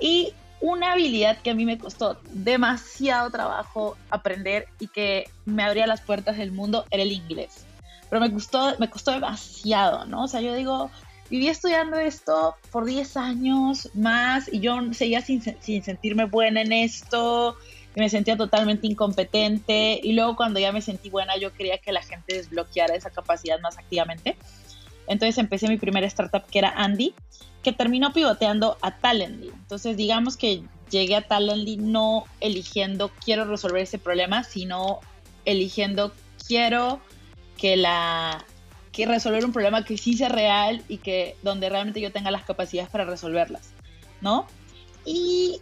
Y 0.00 0.32
una 0.60 0.92
habilidad 0.92 1.38
que 1.38 1.50
a 1.50 1.54
mí 1.54 1.64
me 1.64 1.78
costó 1.78 2.20
demasiado 2.32 3.30
trabajo 3.30 3.96
aprender 4.10 4.66
y 4.80 4.88
que 4.88 5.30
me 5.44 5.62
abría 5.62 5.86
las 5.86 6.00
puertas 6.00 6.36
del 6.36 6.52
mundo 6.52 6.84
era 6.90 7.02
el 7.02 7.12
inglés. 7.12 7.64
Pero 8.10 8.20
me 8.20 8.32
costó, 8.32 8.74
me 8.78 8.90
costó 8.90 9.12
demasiado, 9.12 10.04
¿no? 10.06 10.24
O 10.24 10.28
sea, 10.28 10.40
yo 10.40 10.54
digo, 10.54 10.90
viví 11.30 11.48
estudiando 11.48 11.98
esto 11.98 12.56
por 12.70 12.86
10 12.86 13.16
años 13.16 13.90
más 13.94 14.52
y 14.52 14.60
yo 14.60 14.76
seguía 14.92 15.20
sin, 15.20 15.42
sin 15.60 15.82
sentirme 15.82 16.24
buena 16.24 16.62
en 16.62 16.72
esto, 16.72 17.56
y 17.94 18.00
me 18.00 18.08
sentía 18.08 18.36
totalmente 18.36 18.86
incompetente 18.86 20.00
y 20.02 20.12
luego 20.12 20.36
cuando 20.36 20.60
ya 20.60 20.72
me 20.72 20.82
sentí 20.82 21.10
buena 21.10 21.36
yo 21.36 21.52
quería 21.52 21.78
que 21.78 21.92
la 21.92 22.02
gente 22.02 22.34
desbloqueara 22.34 22.94
esa 22.94 23.10
capacidad 23.10 23.60
más 23.60 23.78
activamente. 23.78 24.36
Entonces 25.06 25.38
empecé 25.38 25.68
mi 25.68 25.78
primera 25.78 26.06
startup 26.06 26.44
que 26.46 26.58
era 26.58 26.70
Andy, 26.76 27.14
que 27.62 27.72
terminó 27.72 28.12
pivoteando 28.12 28.76
a 28.82 28.98
Talently. 28.98 29.48
Entonces 29.48 29.96
digamos 29.96 30.36
que 30.36 30.62
llegué 30.90 31.16
a 31.16 31.22
Talently 31.22 31.76
no 31.78 32.24
eligiendo 32.40 33.10
quiero 33.24 33.44
resolver 33.44 33.82
ese 33.82 33.98
problema, 33.98 34.44
sino 34.44 35.00
eligiendo 35.44 36.12
quiero 36.46 37.00
que 37.56 37.76
la 37.76 38.44
que 38.92 39.06
resolver 39.06 39.44
un 39.44 39.52
problema 39.52 39.84
que 39.84 39.96
sí 39.96 40.14
sea 40.14 40.28
real 40.28 40.82
y 40.88 40.98
que 40.98 41.36
donde 41.42 41.68
realmente 41.68 42.00
yo 42.00 42.10
tenga 42.10 42.30
las 42.30 42.44
capacidades 42.44 42.90
para 42.90 43.04
resolverlas, 43.04 43.70
¿no? 44.20 44.46
Y 45.04 45.60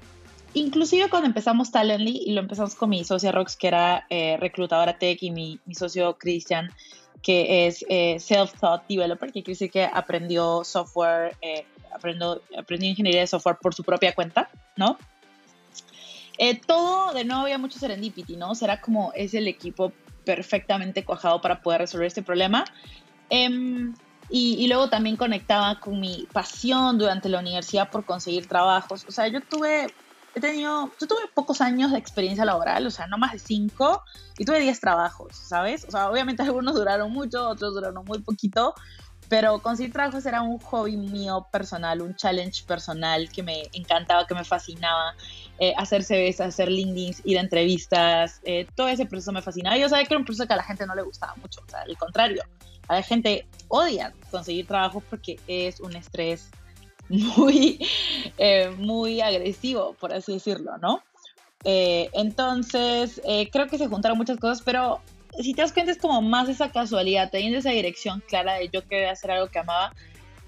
inclusive 0.57 1.11
cuando 1.11 1.27
empezamos 1.27 1.71
Talently 1.71 2.23
y 2.27 2.33
lo 2.33 2.41
empezamos 2.41 2.75
con 2.75 2.91
mi 2.91 3.05
socia 3.05 3.31
Rox, 3.31 3.57
que 3.57 3.69
era 3.69 4.07
eh, 4.09 4.37
reclutadora 4.41 4.99
tech, 4.99 5.23
y 5.23 5.31
mi, 5.31 5.61
socio 5.73 6.17
Christian, 6.19 6.73
que 7.23 7.67
es 7.67 7.85
eh, 7.89 8.17
self-taught 8.19 8.87
developer, 8.89 9.33
que 9.33 9.43
quiere 9.43 9.53
decir 9.53 9.71
que 9.71 9.85
aprendió 9.85 10.65
software, 10.65 11.37
eh, 11.43 11.67
aprendió, 11.95 12.41
aprendió 12.59 12.89
ingeniería 12.89 13.21
de 13.21 13.27
software 13.27 13.59
por 13.61 13.75
su 13.75 13.85
propia 13.85 14.15
cuenta, 14.15 14.49
¿no? 14.77 14.99
Eh, 16.39 16.61
todo, 16.67 17.13
de 17.13 17.25
nuevo, 17.25 17.43
había 17.43 17.59
mucho 17.59 17.79
serendipity, 17.79 18.37
¿no? 18.37 18.55
Será 18.55 18.81
como 18.81 19.13
es 19.15 19.35
el 19.35 19.49
equipo 19.49 19.93
perfectamente 20.25 21.05
cuajado 21.05 21.41
para 21.41 21.61
poder 21.63 21.83
resolver 21.83 22.07
este 22.07 22.23
problema. 22.23 22.65
Em, 23.31 23.95
Y, 24.29 24.67
luego 24.67 24.89
también 24.89 25.17
conectaba 25.17 25.79
con 25.79 26.01
mi 26.01 26.27
pasión 26.33 26.99
durante 26.99 27.29
la 27.29 27.39
universidad 27.39 27.91
por 27.91 28.05
conseguir 28.05 28.49
trabajos. 28.49 29.05
O 29.09 29.13
sea, 29.13 29.29
yo 29.29 29.41
tuve, 29.41 29.87
he 30.37 30.41
tenido, 30.41 30.91
yo 31.01 31.07
tuve 31.07 31.23
pocos 31.35 31.63
años 31.63 31.93
de 31.93 31.99
experiencia 31.99 32.45
laboral, 32.45 32.87
o 32.87 32.91
sea, 32.91 33.07
no 33.07 33.17
más 33.17 33.33
de 33.33 33.39
cinco, 33.39 34.03
y 34.39 34.45
tuve 34.45 34.61
diez 34.61 34.81
trabajos, 34.81 35.35
¿sabes? 35.35 35.87
O 35.89 35.91
sea, 35.91 36.11
obviamente 36.11 36.43
algunos 36.43 36.75
duraron 36.75 37.11
mucho, 37.11 37.49
otros 37.49 37.75
duraron 37.75 38.05
muy 38.05 38.21
poquito, 38.21 38.75
pero 39.31 39.61
conseguir 39.61 39.95
trabajos 39.95 40.27
era 40.27 40.43
un 40.43 40.59
hobby 40.59 40.99
mío 40.99 41.47
personal, 41.51 42.03
un 42.03 42.15
challenge 42.15 42.65
personal 42.65 43.31
que 43.31 43.43
me 43.43 43.63
encantaba, 43.73 44.27
que 44.27 44.35
me 44.35 44.45
fascinaba. 44.45 45.15
Eh, 45.59 45.73
hacer 45.77 46.05
CVs, 46.05 46.41
hacer 46.41 46.71
LinkedIn, 46.71 47.15
ir 47.25 47.39
a 47.39 47.41
entrevistas, 47.41 48.41
eh, 48.45 48.69
todo 48.77 48.89
ese 48.89 49.07
proceso 49.07 49.33
me 49.33 49.41
fascinaba. 49.41 49.79
Yo 49.79 49.89
sabía 49.89 50.05
que 50.05 50.13
era 50.15 50.19
un 50.19 50.27
proceso 50.27 50.47
que 50.47 50.53
a 50.53 50.59
la 50.59 50.63
gente 50.63 50.87
no 50.87 50.95
le 50.95 51.03
gustaba 51.03 51.35
mucho, 51.37 51.61
o 51.67 51.71
sea, 51.71 51.81
al 51.81 51.97
contrario, 51.97 52.43
a 52.89 52.97
la 52.97 53.03
gente 53.03 53.49
odia 53.69 54.13
conseguir 54.31 54.67
trabajo 54.67 55.03
porque 55.09 55.41
es 55.49 55.81
un 55.81 55.97
estrés 55.97 56.51
muy, 57.37 57.79
eh, 58.39 58.71
muy 58.79 59.21
agresivo, 59.21 59.95
por 60.01 60.13
así 60.13 60.35
decirlo, 60.35 60.79
¿no? 60.79 61.03
entonces, 61.69 63.21
creo 63.51 63.67
que 63.67 63.77
se 63.77 63.89
juntaron 63.89 64.17
muchas 64.17 64.39
cosas, 64.39 64.63
pero 64.65 65.01
si 65.43 65.55
te 65.55 65.63
das 65.63 65.73
cuenta 65.73 65.93
es 65.93 65.99
como 65.99 66.23
más 66.23 66.49
esa 66.49 66.71
casualidad, 66.71 67.31
teniendo 67.31 67.59
esa 67.59 67.71
dirección 67.71 68.23
clara 68.27 68.55
de 68.55 68.69
yo 68.73 68.87
quería 68.87 69.11
hacer 69.11 69.33
algo 69.33 69.49
que 69.49 69.59
amaba, 69.59 69.93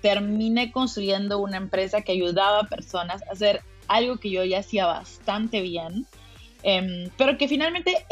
terminé 0.00 0.70
construyendo 0.70 1.38
una 1.38 1.56
empresa 1.56 2.02
que 2.02 2.12
ayudaba 2.12 2.60
a 2.60 2.68
personas 2.68 3.22
a 3.28 3.32
hacer 3.32 3.62
algo 3.88 4.18
que 4.18 4.30
yo 4.30 4.44
ya 4.44 4.60
hacía 4.60 4.86
bastante 4.86 5.60
bien, 5.60 6.06
em, 6.62 7.10
pero 7.16 7.36
que 7.36 7.48
finalmente 7.48 8.06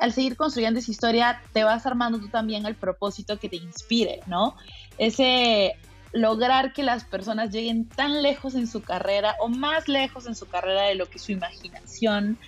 al 0.00 0.12
seguir 0.12 0.36
construyendo 0.36 0.80
esa 0.80 0.90
historia 0.90 1.42
te 1.52 1.64
vas 1.64 1.86
armando 1.86 2.18
tú 2.18 2.28
también 2.28 2.66
el 2.66 2.74
propósito 2.74 3.38
que 3.38 3.48
te 3.48 3.56
inspire, 3.56 4.20
¿no? 4.26 4.56
Ese 4.98 5.76
lograr 6.12 6.72
que 6.72 6.82
las 6.82 7.04
personas 7.04 7.50
lleguen 7.52 7.88
tan 7.88 8.22
lejos 8.22 8.54
en 8.54 8.66
su 8.66 8.82
carrera 8.82 9.36
o 9.40 9.48
más 9.48 9.88
lejos 9.88 10.26
en 10.26 10.34
su 10.34 10.46
carrera 10.46 10.82
de 10.82 10.94
lo 10.94 11.06
que 11.06 11.18
su 11.18 11.32
imaginación 11.32 12.38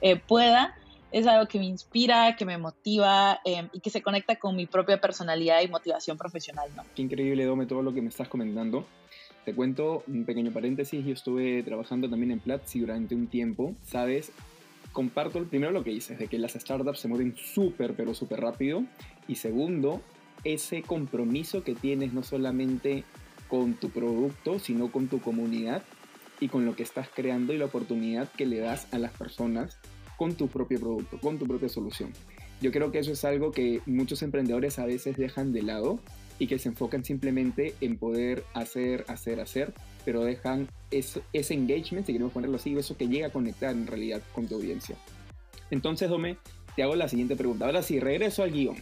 eh, 0.00 0.16
pueda, 0.16 0.74
es 1.12 1.26
algo 1.26 1.46
que 1.46 1.58
me 1.58 1.66
inspira, 1.66 2.36
que 2.36 2.44
me 2.44 2.58
motiva 2.58 3.40
em, 3.44 3.68
y 3.72 3.80
que 3.80 3.90
se 3.90 4.02
conecta 4.02 4.36
con 4.36 4.56
mi 4.56 4.66
propia 4.66 5.00
personalidad 5.00 5.62
y 5.62 5.68
motivación 5.68 6.18
profesional, 6.18 6.68
¿no? 6.76 6.84
Qué 6.94 7.02
increíble, 7.02 7.44
Dome, 7.44 7.66
todo 7.66 7.82
lo 7.82 7.94
que 7.94 8.02
me 8.02 8.08
estás 8.08 8.28
comentando. 8.28 8.86
Te 9.44 9.54
cuento 9.54 10.02
un 10.08 10.24
pequeño 10.24 10.50
paréntesis, 10.50 11.04
yo 11.04 11.12
estuve 11.12 11.62
trabajando 11.62 12.10
también 12.10 12.32
en 12.32 12.40
Platzi 12.40 12.80
durante 12.80 13.14
un 13.14 13.28
tiempo, 13.28 13.74
¿sabes? 13.86 14.32
Comparto 14.92 15.44
primero 15.44 15.72
lo 15.72 15.84
que 15.84 15.90
dices, 15.90 16.18
de 16.18 16.26
que 16.26 16.38
las 16.38 16.52
startups 16.54 16.98
se 16.98 17.08
mueven 17.08 17.36
súper, 17.36 17.94
pero 17.94 18.12
súper 18.12 18.40
rápido. 18.40 18.82
Y 19.28 19.36
segundo, 19.36 20.02
ese 20.46 20.82
compromiso 20.82 21.64
que 21.64 21.74
tienes 21.74 22.12
no 22.12 22.22
solamente 22.22 23.02
con 23.48 23.74
tu 23.74 23.90
producto, 23.90 24.60
sino 24.60 24.92
con 24.92 25.08
tu 25.08 25.20
comunidad 25.20 25.82
y 26.38 26.48
con 26.48 26.64
lo 26.64 26.76
que 26.76 26.84
estás 26.84 27.08
creando 27.12 27.52
y 27.52 27.58
la 27.58 27.64
oportunidad 27.64 28.30
que 28.32 28.46
le 28.46 28.58
das 28.58 28.86
a 28.92 28.98
las 28.98 29.12
personas 29.12 29.78
con 30.16 30.34
tu 30.34 30.46
propio 30.46 30.78
producto, 30.78 31.18
con 31.18 31.38
tu 31.38 31.46
propia 31.46 31.68
solución. 31.68 32.12
Yo 32.60 32.70
creo 32.70 32.92
que 32.92 33.00
eso 33.00 33.12
es 33.12 33.24
algo 33.24 33.50
que 33.50 33.80
muchos 33.86 34.22
emprendedores 34.22 34.78
a 34.78 34.86
veces 34.86 35.16
dejan 35.16 35.52
de 35.52 35.62
lado 35.62 35.98
y 36.38 36.46
que 36.46 36.58
se 36.58 36.68
enfocan 36.68 37.04
simplemente 37.04 37.74
en 37.80 37.98
poder 37.98 38.44
hacer, 38.54 39.04
hacer, 39.08 39.40
hacer, 39.40 39.74
pero 40.04 40.22
dejan 40.22 40.68
ese 40.90 41.22
engagement, 41.54 42.06
si 42.06 42.12
queremos 42.12 42.32
ponerlo 42.32 42.56
así, 42.56 42.76
eso 42.76 42.96
que 42.96 43.08
llega 43.08 43.28
a 43.28 43.32
conectar 43.32 43.72
en 43.72 43.86
realidad 43.86 44.22
con 44.32 44.46
tu 44.46 44.54
audiencia. 44.54 44.96
Entonces, 45.70 46.08
Dome, 46.08 46.36
te 46.76 46.84
hago 46.84 46.94
la 46.94 47.08
siguiente 47.08 47.34
pregunta. 47.34 47.66
Ahora 47.66 47.82
sí, 47.82 47.98
regreso 47.98 48.42
al 48.42 48.52
guion 48.52 48.76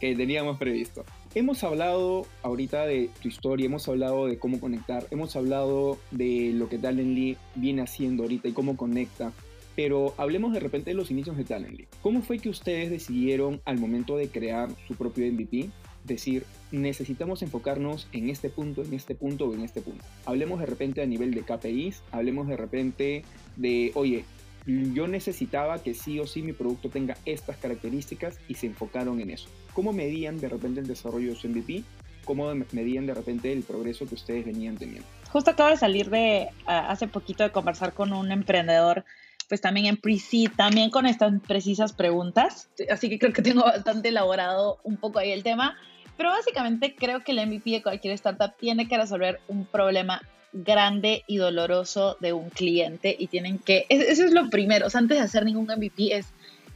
que 0.00 0.14
teníamos 0.14 0.58
previsto. 0.58 1.04
Hemos 1.34 1.62
hablado 1.64 2.26
ahorita 2.42 2.86
de 2.86 3.10
tu 3.20 3.28
historia, 3.28 3.66
hemos 3.66 3.88
hablado 3.88 4.26
de 4.26 4.38
cómo 4.38 4.60
conectar, 4.60 5.06
hemos 5.10 5.36
hablado 5.36 5.98
de 6.10 6.52
lo 6.54 6.68
que 6.68 6.78
Talently 6.78 7.36
viene 7.54 7.82
haciendo 7.82 8.22
ahorita 8.22 8.48
y 8.48 8.52
cómo 8.52 8.76
conecta 8.76 9.32
pero 9.76 10.14
hablemos 10.16 10.54
de 10.54 10.60
repente 10.60 10.90
de 10.90 10.94
los 10.94 11.10
inicios 11.10 11.36
de 11.36 11.44
Talently. 11.44 11.86
¿Cómo 12.02 12.22
fue 12.22 12.38
que 12.38 12.48
ustedes 12.48 12.90
decidieron 12.90 13.60
al 13.66 13.78
momento 13.78 14.16
de 14.16 14.28
crear 14.28 14.70
su 14.88 14.94
propio 14.94 15.30
MVP 15.30 15.68
decir, 16.04 16.44
necesitamos 16.72 17.42
enfocarnos 17.42 18.08
en 18.12 18.30
este 18.30 18.48
punto, 18.48 18.82
en 18.82 18.94
este 18.94 19.14
punto 19.14 19.46
o 19.46 19.54
en 19.54 19.60
este 19.60 19.82
punto? 19.82 20.02
Hablemos 20.24 20.60
de 20.60 20.66
repente 20.66 21.02
a 21.02 21.06
nivel 21.06 21.34
de 21.34 21.42
KPIs, 21.42 22.02
hablemos 22.10 22.48
de 22.48 22.56
repente 22.56 23.22
de, 23.56 23.92
oye, 23.94 24.24
yo 24.66 25.06
necesitaba 25.06 25.82
que 25.82 25.94
sí 25.94 26.18
o 26.18 26.26
sí 26.26 26.42
mi 26.42 26.52
producto 26.52 26.88
tenga 26.88 27.16
estas 27.24 27.56
características 27.56 28.38
y 28.48 28.54
se 28.54 28.66
enfocaron 28.66 29.20
en 29.20 29.30
eso. 29.30 29.48
¿Cómo 29.72 29.92
medían 29.92 30.38
de 30.40 30.48
repente 30.48 30.80
el 30.80 30.86
desarrollo 30.86 31.30
de 31.30 31.36
su 31.36 31.48
MVP? 31.48 31.84
¿Cómo 32.24 32.52
medían 32.72 33.06
de 33.06 33.14
repente 33.14 33.52
el 33.52 33.62
progreso 33.62 34.06
que 34.06 34.16
ustedes 34.16 34.44
venían 34.44 34.76
teniendo? 34.76 35.06
Justo 35.30 35.52
acabo 35.52 35.70
de 35.70 35.76
salir 35.76 36.10
de, 36.10 36.48
hace 36.66 37.06
poquito 37.06 37.44
de 37.44 37.52
conversar 37.52 37.92
con 37.92 38.12
un 38.12 38.32
emprendedor 38.32 39.04
pues 39.48 39.60
también 39.60 39.86
en 39.86 39.96
pre-seed, 39.96 40.50
también 40.56 40.90
con 40.90 41.06
estas 41.06 41.32
precisas 41.46 41.92
preguntas. 41.92 42.68
Así 42.90 43.08
que 43.08 43.20
creo 43.20 43.32
que 43.32 43.42
tengo 43.42 43.62
bastante 43.62 44.08
elaborado 44.08 44.80
un 44.82 44.96
poco 44.96 45.20
ahí 45.20 45.30
el 45.30 45.44
tema. 45.44 45.76
Pero 46.16 46.30
básicamente 46.30 46.96
creo 46.96 47.22
que 47.22 47.32
el 47.32 47.46
MVP 47.46 47.70
de 47.70 47.82
cualquier 47.82 48.14
startup 48.14 48.56
tiene 48.58 48.88
que 48.88 48.96
resolver 48.96 49.40
un 49.48 49.66
problema 49.66 50.22
grande 50.64 51.24
y 51.26 51.36
doloroso 51.36 52.16
de 52.20 52.32
un 52.32 52.50
cliente 52.50 53.14
y 53.18 53.26
tienen 53.26 53.58
que, 53.58 53.86
eso 53.88 54.24
es 54.24 54.32
lo 54.32 54.48
primero, 54.50 54.86
antes 54.92 55.18
de 55.18 55.24
hacer 55.24 55.44
ningún 55.44 55.66
MVP 55.66 56.16
es 56.16 56.26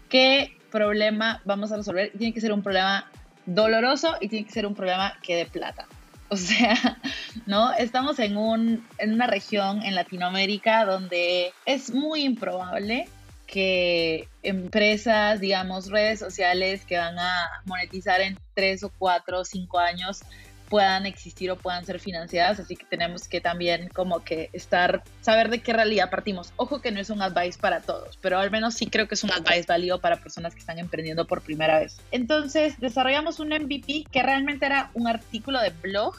qué 0.09 0.57
problema 0.71 1.41
vamos 1.45 1.73
a 1.73 1.77
resolver. 1.77 2.13
Tiene 2.17 2.33
que 2.33 2.41
ser 2.41 2.53
un 2.53 2.63
problema 2.63 3.11
doloroso 3.47 4.17
y 4.21 4.29
tiene 4.29 4.47
que 4.47 4.53
ser 4.53 4.67
un 4.67 4.75
problema 4.75 5.19
que 5.23 5.37
dé 5.37 5.47
plata. 5.47 5.87
O 6.29 6.37
sea, 6.37 6.99
¿no? 7.47 7.73
Estamos 7.75 8.19
en, 8.19 8.37
un, 8.37 8.87
en 8.99 9.13
una 9.13 9.27
región 9.27 9.83
en 9.83 9.95
Latinoamérica 9.95 10.85
donde 10.85 11.53
es 11.67 11.93
muy 11.93 12.23
improbable 12.23 13.09
que 13.47 14.29
empresas, 14.45 15.41
digamos, 15.41 15.91
redes 15.91 16.21
sociales 16.21 16.85
que 16.85 16.97
van 16.97 17.19
a 17.19 17.63
monetizar 17.65 18.21
en 18.21 18.39
tres 18.55 18.85
o 18.85 18.93
cuatro 18.97 19.41
o 19.41 19.45
cinco 19.45 19.81
años 19.81 20.21
puedan 20.71 21.05
existir 21.05 21.51
o 21.51 21.57
puedan 21.57 21.85
ser 21.85 21.99
financiadas, 21.99 22.61
así 22.61 22.77
que 22.77 22.87
tenemos 22.87 23.29
que 23.29 23.41
también 23.41 23.89
como 23.89 24.23
que 24.23 24.49
estar, 24.53 25.03
saber 25.21 25.51
de 25.51 25.61
qué 25.61 25.73
realidad 25.73 26.11
partimos. 26.11 26.53
Ojo 26.57 26.81
que 26.81 26.93
no 26.93 27.01
es 27.01 27.11
un 27.11 27.21
advice 27.21 27.59
para 27.59 27.81
todos, 27.81 28.17
pero 28.23 28.39
al 28.39 28.53
menos 28.53 28.75
sí 28.75 28.87
creo 28.87 29.09
que 29.09 29.17
es 29.17 29.25
un 29.25 29.33
advice 29.33 29.65
válido 29.67 30.01
para 30.01 30.17
personas 30.17 30.55
que 30.55 30.61
están 30.61 30.79
emprendiendo 30.79 31.27
por 31.27 31.43
primera 31.43 31.81
vez. 31.81 32.01
Entonces 32.13 32.79
desarrollamos 32.79 33.41
un 33.41 33.49
MVP 33.49 34.05
que 34.11 34.23
realmente 34.23 34.65
era 34.65 34.91
un 34.95 35.09
artículo 35.09 35.61
de 35.61 35.71
blog 35.71 36.15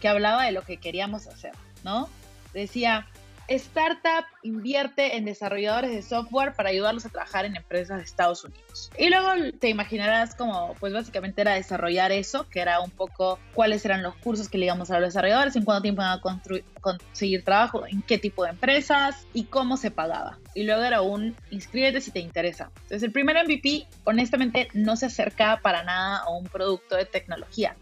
que 0.00 0.08
hablaba 0.08 0.44
de 0.44 0.52
lo 0.52 0.62
que 0.62 0.78
queríamos 0.78 1.28
hacer, 1.28 1.52
¿no? 1.84 2.08
Decía, 2.52 3.06
startup 3.54 4.24
invierte 4.42 5.16
en 5.16 5.24
desarrolladores 5.24 5.90
de 5.90 6.02
software 6.02 6.54
para 6.54 6.70
ayudarlos 6.70 7.06
a 7.06 7.08
trabajar 7.08 7.44
en 7.44 7.56
empresas 7.56 7.98
de 7.98 8.04
Estados 8.04 8.44
Unidos. 8.44 8.90
Y 8.98 9.08
luego 9.08 9.28
te 9.58 9.68
imaginarás 9.68 10.34
como, 10.34 10.74
pues 10.80 10.92
básicamente 10.92 11.40
era 11.40 11.54
desarrollar 11.54 12.12
eso, 12.12 12.48
que 12.48 12.60
era 12.60 12.80
un 12.80 12.90
poco 12.90 13.38
cuáles 13.54 13.84
eran 13.84 14.02
los 14.02 14.14
cursos 14.16 14.48
que 14.48 14.58
le 14.58 14.66
íbamos 14.66 14.90
a 14.90 14.98
los 14.98 15.08
desarrolladores, 15.08 15.56
en 15.56 15.64
cuánto 15.64 15.82
tiempo 15.82 16.02
iban 16.02 16.18
a 16.18 16.60
conseguir 16.80 17.44
trabajo, 17.44 17.86
en 17.86 18.02
qué 18.02 18.18
tipo 18.18 18.44
de 18.44 18.50
empresas 18.50 19.26
y 19.32 19.44
cómo 19.44 19.76
se 19.76 19.90
pagaba. 19.90 20.38
Y 20.54 20.64
luego 20.64 20.82
era 20.82 21.02
un 21.02 21.36
inscríbete 21.50 22.00
si 22.00 22.10
te 22.10 22.20
interesa. 22.20 22.70
Entonces 22.74 23.02
el 23.02 23.12
primer 23.12 23.36
MVP 23.44 23.86
honestamente 24.04 24.68
no 24.74 24.96
se 24.96 25.06
acerca 25.06 25.60
para 25.62 25.82
nada 25.84 26.18
a 26.18 26.30
un 26.30 26.44
producto 26.44 26.96
de 26.96 27.04
tecnología. 27.04 27.76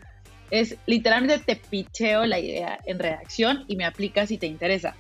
Es 0.51 0.77
literalmente 0.87 1.39
te 1.39 1.57
picheo 1.57 2.27
la 2.27 2.41
idea 2.41 2.79
en 2.85 2.99
redacción 2.99 3.65
y 3.69 3.77
me 3.77 3.85
aplicas 3.85 4.29
si 4.29 4.39
te 4.39 4.47
interesa 4.47 4.97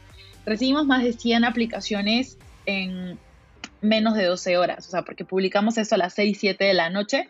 recibimos 0.50 0.84
más 0.84 1.04
de 1.04 1.12
100 1.12 1.44
aplicaciones 1.44 2.36
en 2.66 3.20
menos 3.80 4.14
de 4.16 4.24
12 4.24 4.58
horas, 4.58 4.88
o 4.88 4.90
sea, 4.90 5.02
porque 5.02 5.24
publicamos 5.24 5.78
esto 5.78 5.94
a 5.94 5.98
las 5.98 6.14
6, 6.14 6.36
7 6.38 6.64
de 6.64 6.74
la 6.74 6.90
noche 6.90 7.28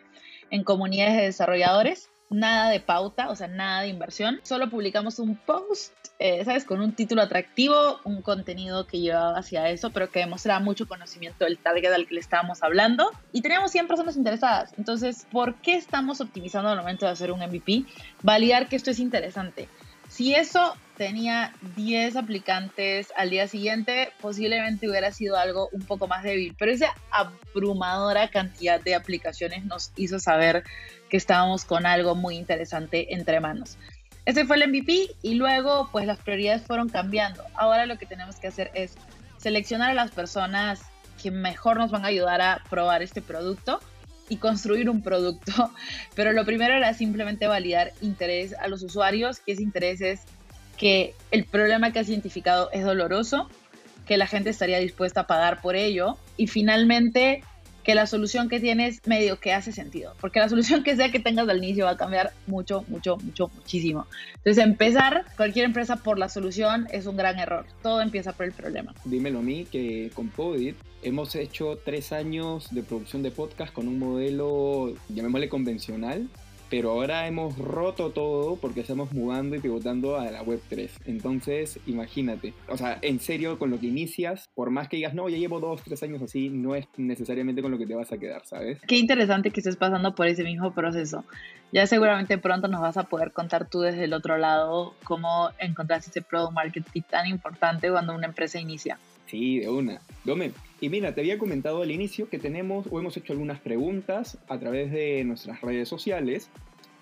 en 0.49 0.63
comunidades 0.63 1.15
de 1.17 1.21
desarrolladores, 1.25 2.09
nada 2.31 2.71
de 2.71 2.79
pauta, 2.79 3.29
o 3.29 3.35
sea, 3.35 3.47
nada 3.47 3.81
de 3.81 3.89
inversión, 3.89 4.39
solo 4.41 4.71
publicamos 4.71 5.19
un 5.19 5.35
post, 5.35 5.93
eh, 6.17 6.43
¿sabes? 6.45 6.65
Con 6.65 6.81
un 6.81 6.93
título 6.93 7.21
atractivo, 7.21 7.99
un 8.05 8.23
contenido 8.23 8.87
que 8.87 8.99
llevaba 8.99 9.37
hacia 9.37 9.69
eso, 9.69 9.91
pero 9.91 10.09
que 10.09 10.21
demostraba 10.21 10.59
mucho 10.59 10.87
conocimiento 10.87 11.45
del 11.45 11.59
target 11.59 11.93
al 11.93 12.07
que 12.07 12.15
le 12.15 12.21
estábamos 12.21 12.63
hablando, 12.63 13.11
y 13.31 13.43
teníamos 13.43 13.71
100 13.71 13.87
personas 13.87 14.17
interesadas. 14.17 14.73
Entonces, 14.79 15.27
¿por 15.31 15.55
qué 15.61 15.75
estamos 15.75 16.21
optimizando 16.21 16.69
al 16.69 16.77
momento 16.79 17.05
de 17.05 17.11
hacer 17.11 17.31
un 17.31 17.39
MVP? 17.39 17.85
Validar 18.23 18.67
que 18.67 18.77
esto 18.77 18.89
es 18.89 18.97
interesante. 18.97 19.69
Si 20.09 20.33
eso 20.33 20.75
tenía 21.01 21.51
10 21.77 22.15
aplicantes 22.15 23.11
al 23.17 23.31
día 23.31 23.47
siguiente, 23.47 24.13
posiblemente 24.21 24.87
hubiera 24.87 25.11
sido 25.11 25.35
algo 25.35 25.67
un 25.71 25.81
poco 25.81 26.07
más 26.07 26.21
débil, 26.21 26.55
pero 26.59 26.71
esa 26.71 26.93
abrumadora 27.09 28.29
cantidad 28.29 28.79
de 28.79 28.93
aplicaciones 28.93 29.65
nos 29.65 29.91
hizo 29.95 30.19
saber 30.19 30.63
que 31.09 31.17
estábamos 31.17 31.65
con 31.65 31.87
algo 31.87 32.13
muy 32.13 32.35
interesante 32.35 33.15
entre 33.15 33.39
manos. 33.39 33.79
Ese 34.25 34.45
fue 34.45 34.57
el 34.57 34.69
MVP 34.69 35.15
y 35.23 35.33
luego 35.33 35.89
pues 35.91 36.05
las 36.05 36.19
prioridades 36.19 36.61
fueron 36.61 36.87
cambiando. 36.87 37.43
Ahora 37.55 37.87
lo 37.87 37.97
que 37.97 38.05
tenemos 38.05 38.35
que 38.35 38.49
hacer 38.49 38.69
es 38.75 38.93
seleccionar 39.37 39.89
a 39.89 39.95
las 39.95 40.11
personas 40.11 40.81
que 41.19 41.31
mejor 41.31 41.77
nos 41.77 41.89
van 41.89 42.05
a 42.05 42.09
ayudar 42.09 42.43
a 42.43 42.61
probar 42.69 43.01
este 43.01 43.23
producto 43.23 43.79
y 44.29 44.37
construir 44.37 44.87
un 44.87 45.01
producto, 45.01 45.71
pero 46.15 46.31
lo 46.31 46.45
primero 46.45 46.75
era 46.75 46.93
simplemente 46.93 47.47
validar 47.47 47.91
interés 48.01 48.53
a 48.53 48.67
los 48.67 48.83
usuarios, 48.83 49.39
que 49.39 49.53
ese 49.53 49.63
interés 49.63 49.99
es 50.01 50.21
que 50.81 51.13
el 51.29 51.45
problema 51.45 51.93
que 51.93 51.99
has 51.99 52.09
identificado 52.09 52.71
es 52.71 52.83
doloroso, 52.83 53.47
que 54.07 54.17
la 54.17 54.25
gente 54.25 54.49
estaría 54.49 54.79
dispuesta 54.79 55.21
a 55.21 55.27
pagar 55.27 55.61
por 55.61 55.75
ello 55.75 56.17
y 56.37 56.47
finalmente 56.47 57.43
que 57.83 57.93
la 57.93 58.07
solución 58.07 58.49
que 58.49 58.59
tienes 58.59 58.99
medio 59.05 59.39
que 59.39 59.53
hace 59.53 59.71
sentido, 59.71 60.15
porque 60.19 60.39
la 60.39 60.49
solución 60.49 60.83
que 60.83 60.95
sea 60.95 61.11
que 61.11 61.19
tengas 61.19 61.47
al 61.47 61.59
inicio 61.59 61.85
va 61.85 61.91
a 61.91 61.97
cambiar 61.97 62.33
mucho, 62.47 62.83
mucho, 62.87 63.17
mucho, 63.17 63.51
muchísimo. 63.55 64.07
Entonces 64.37 64.63
empezar 64.63 65.25
cualquier 65.37 65.65
empresa 65.65 65.97
por 65.97 66.17
la 66.17 66.29
solución 66.29 66.87
es 66.91 67.05
un 67.05 67.15
gran 67.15 67.37
error, 67.37 67.67
todo 67.83 68.01
empieza 68.01 68.33
por 68.33 68.47
el 68.47 68.51
problema. 68.51 68.95
Dímelo 69.05 69.37
a 69.37 69.43
mí 69.43 69.65
que 69.65 70.09
con 70.15 70.29
Podit 70.29 70.77
hemos 71.03 71.35
hecho 71.35 71.77
tres 71.85 72.11
años 72.11 72.69
de 72.71 72.81
producción 72.81 73.21
de 73.21 73.29
podcast 73.29 73.71
con 73.71 73.87
un 73.87 73.99
modelo, 73.99 74.95
llamémosle 75.09 75.47
convencional, 75.47 76.27
pero 76.71 76.91
ahora 76.91 77.27
hemos 77.27 77.57
roto 77.57 78.11
todo 78.11 78.55
porque 78.55 78.79
estamos 78.79 79.11
mudando 79.11 79.57
y 79.57 79.59
pivotando 79.59 80.17
a 80.17 80.31
la 80.31 80.41
web 80.41 80.61
3. 80.69 80.99
Entonces, 81.05 81.77
imagínate, 81.85 82.53
o 82.69 82.77
sea, 82.77 82.97
en 83.01 83.19
serio, 83.19 83.59
con 83.59 83.69
lo 83.69 83.79
que 83.79 83.87
inicias, 83.87 84.49
por 84.55 84.69
más 84.69 84.87
que 84.87 84.95
digas, 84.95 85.13
no, 85.13 85.27
ya 85.27 85.37
llevo 85.37 85.59
dos, 85.59 85.83
tres 85.83 86.01
años 86.01 86.21
así, 86.21 86.49
no 86.49 86.73
es 86.73 86.87
necesariamente 86.95 87.61
con 87.61 87.71
lo 87.71 87.77
que 87.77 87.85
te 87.85 87.93
vas 87.93 88.13
a 88.13 88.17
quedar, 88.17 88.45
¿sabes? 88.45 88.79
Qué 88.87 88.95
interesante 88.95 89.51
que 89.51 89.59
estés 89.59 89.75
pasando 89.75 90.15
por 90.15 90.27
ese 90.27 90.45
mismo 90.45 90.73
proceso. 90.73 91.25
Ya 91.73 91.85
seguramente 91.87 92.37
pronto 92.37 92.69
nos 92.69 92.79
vas 92.79 92.95
a 92.95 93.03
poder 93.03 93.33
contar 93.33 93.69
tú 93.69 93.81
desde 93.81 94.05
el 94.05 94.13
otro 94.13 94.37
lado 94.37 94.95
cómo 95.03 95.49
encontraste 95.59 96.09
ese 96.09 96.21
product 96.21 96.53
marketing 96.53 97.01
tan 97.01 97.27
importante 97.27 97.91
cuando 97.91 98.15
una 98.15 98.27
empresa 98.27 98.59
inicia. 98.59 98.97
Sí, 99.31 99.59
de 99.59 99.69
una. 99.69 100.01
Dome, 100.25 100.51
y 100.81 100.89
mira, 100.89 101.15
te 101.15 101.21
había 101.21 101.37
comentado 101.37 101.81
al 101.81 101.89
inicio 101.89 102.27
que 102.27 102.37
tenemos 102.37 102.85
o 102.91 102.99
hemos 102.99 103.15
hecho 103.15 103.31
algunas 103.31 103.61
preguntas 103.61 104.37
a 104.49 104.59
través 104.59 104.91
de 104.91 105.23
nuestras 105.23 105.61
redes 105.61 105.87
sociales. 105.87 106.49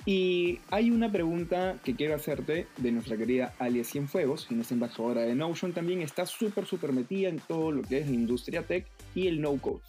Y 0.05 0.59
hay 0.69 0.91
una 0.91 1.11
pregunta 1.11 1.79
que 1.83 1.95
quiero 1.95 2.13
hacerte 2.13 2.67
de 2.77 2.91
nuestra 2.91 3.17
querida 3.17 3.55
Alia 3.57 3.83
Cienfuegos, 3.83 4.45
quien 4.45 4.61
es 4.61 4.71
embajadora 4.71 5.21
de 5.21 5.33
Notion, 5.33 5.73
también 5.73 6.03
está 6.03 6.27
súper, 6.27 6.67
súper 6.67 6.93
metida 6.93 7.29
en 7.29 7.39
todo 7.39 7.71
lo 7.71 7.81
que 7.81 7.97
es 7.97 8.07
la 8.07 8.13
industria 8.13 8.61
tech 8.61 8.85
y 9.15 9.25
el 9.25 9.41
no-code. 9.41 9.81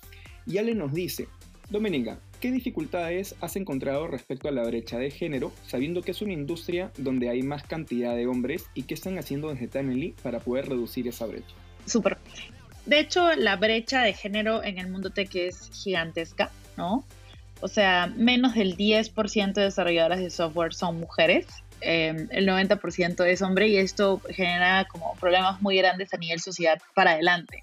Y 0.47 0.57
Ale 0.57 0.75
nos 0.75 0.95
dice, 0.95 1.29
Domenica, 1.69 2.21
¿qué 2.41 2.51
dificultades 2.51 3.35
has 3.43 3.57
encontrado 3.57 4.07
respecto 4.07 4.49
a 4.49 4.53
la 4.53 4.65
brecha 4.65 4.97
de 4.97 5.11
género, 5.11 5.53
sabiendo 5.67 6.01
que 6.01 6.13
es 6.13 6.23
una 6.23 6.33
industria 6.33 6.91
donde 6.97 7.29
hay 7.29 7.43
más 7.43 7.65
cantidad 7.65 8.17
de 8.17 8.27
hombres 8.27 8.65
y 8.75 8.85
qué 8.85 8.95
están 8.95 9.19
haciendo 9.19 9.51
desde 9.51 9.69
Tanely 9.69 10.15
para 10.23 10.41
poder 10.41 10.71
reducir 10.71 11.07
esa 11.07 11.27
brecha? 11.27 11.55
Súper. 11.87 12.19
De 12.87 12.99
hecho, 12.99 13.35
la 13.35 13.57
brecha 13.57 14.03
de 14.03 14.13
género 14.13 14.65
en 14.65 14.79
el 14.79 14.89
mundo 14.89 15.11
tech 15.11 15.35
es 15.35 15.71
gigantesca, 15.73 16.51
¿no? 16.77 17.05
O 17.61 17.69
sea, 17.69 18.07
menos 18.17 18.55
del 18.55 18.77
10% 18.77 19.53
de 19.53 19.65
desarrolladoras 19.65 20.21
de 20.21 20.31
software 20.31 20.73
son 20.73 20.99
mujeres, 20.99 21.47
em, 21.83 22.29
el 22.31 22.47
90% 22.47 23.25
es 23.25 23.43
hombre 23.43 23.69
y 23.69 23.77
esto 23.77 24.21
genera 24.31 24.87
como 24.87 25.15
problemas 25.17 25.61
muy 25.61 25.77
grandes 25.77 26.13
a 26.15 26.17
nivel 26.17 26.41
sociedad 26.41 26.81
para 26.95 27.13
adelante. 27.13 27.63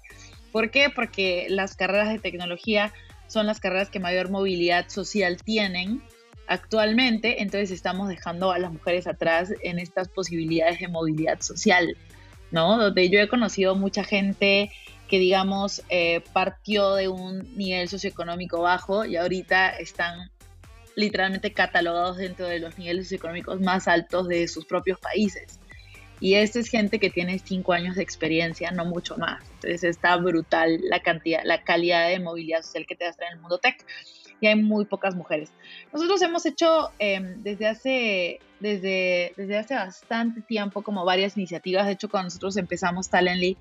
¿Por 0.52 0.70
qué? 0.70 0.88
Porque 0.88 1.46
las 1.50 1.74
carreras 1.74 2.08
de 2.08 2.18
tecnología 2.18 2.92
son 3.26 3.46
las 3.46 3.60
carreras 3.60 3.90
que 3.90 4.00
mayor 4.00 4.30
movilidad 4.30 4.88
social 4.88 5.36
tienen 5.42 6.02
actualmente, 6.46 7.42
entonces 7.42 7.70
estamos 7.70 8.08
dejando 8.08 8.50
a 8.52 8.58
las 8.58 8.72
mujeres 8.72 9.06
atrás 9.06 9.52
en 9.62 9.78
estas 9.78 10.08
posibilidades 10.08 10.80
de 10.80 10.88
movilidad 10.88 11.40
social, 11.40 11.96
¿no? 12.50 12.78
Donde 12.78 13.08
yo 13.10 13.20
he 13.20 13.28
conocido 13.28 13.74
mucha 13.74 14.04
gente 14.04 14.70
que 15.08 15.18
digamos 15.18 15.82
eh, 15.88 16.22
partió 16.32 16.94
de 16.94 17.08
un 17.08 17.56
nivel 17.56 17.88
socioeconómico 17.88 18.60
bajo 18.60 19.04
y 19.04 19.16
ahorita 19.16 19.70
están 19.70 20.30
literalmente 20.96 21.52
catalogados 21.52 22.18
dentro 22.18 22.46
de 22.46 22.58
los 22.58 22.76
niveles 22.78 23.06
socioeconómicos 23.06 23.60
más 23.60 23.88
altos 23.88 24.28
de 24.28 24.48
sus 24.48 24.66
propios 24.66 24.98
países. 24.98 25.58
Y 26.20 26.34
esta 26.34 26.58
es 26.58 26.68
gente 26.68 26.98
que 26.98 27.10
tiene 27.10 27.38
cinco 27.38 27.72
años 27.72 27.94
de 27.94 28.02
experiencia, 28.02 28.72
no 28.72 28.84
mucho 28.84 29.16
más. 29.16 29.42
Entonces 29.54 29.84
está 29.84 30.16
brutal 30.16 30.80
la 30.82 31.00
cantidad, 31.00 31.42
la 31.44 31.62
calidad 31.62 32.08
de 32.08 32.18
movilidad 32.18 32.62
social 32.62 32.86
que 32.86 32.96
te 32.96 33.04
da 33.04 33.14
en 33.20 33.34
el 33.34 33.40
mundo 33.40 33.58
tech. 33.58 33.76
Y 34.40 34.46
hay 34.46 34.56
muy 34.56 34.84
pocas 34.84 35.14
mujeres. 35.14 35.50
Nosotros 35.92 36.22
hemos 36.22 36.46
hecho 36.46 36.90
em, 36.98 37.42
desde, 37.42 37.66
hace, 37.66 38.40
desde, 38.60 39.32
desde 39.36 39.56
hace 39.56 39.74
bastante 39.74 40.40
tiempo 40.42 40.82
como 40.82 41.04
varias 41.04 41.36
iniciativas. 41.36 41.86
De 41.86 41.92
hecho, 41.92 42.08
cuando 42.08 42.26
nosotros 42.26 42.56
empezamos 42.56 43.08
Talently, 43.08 43.56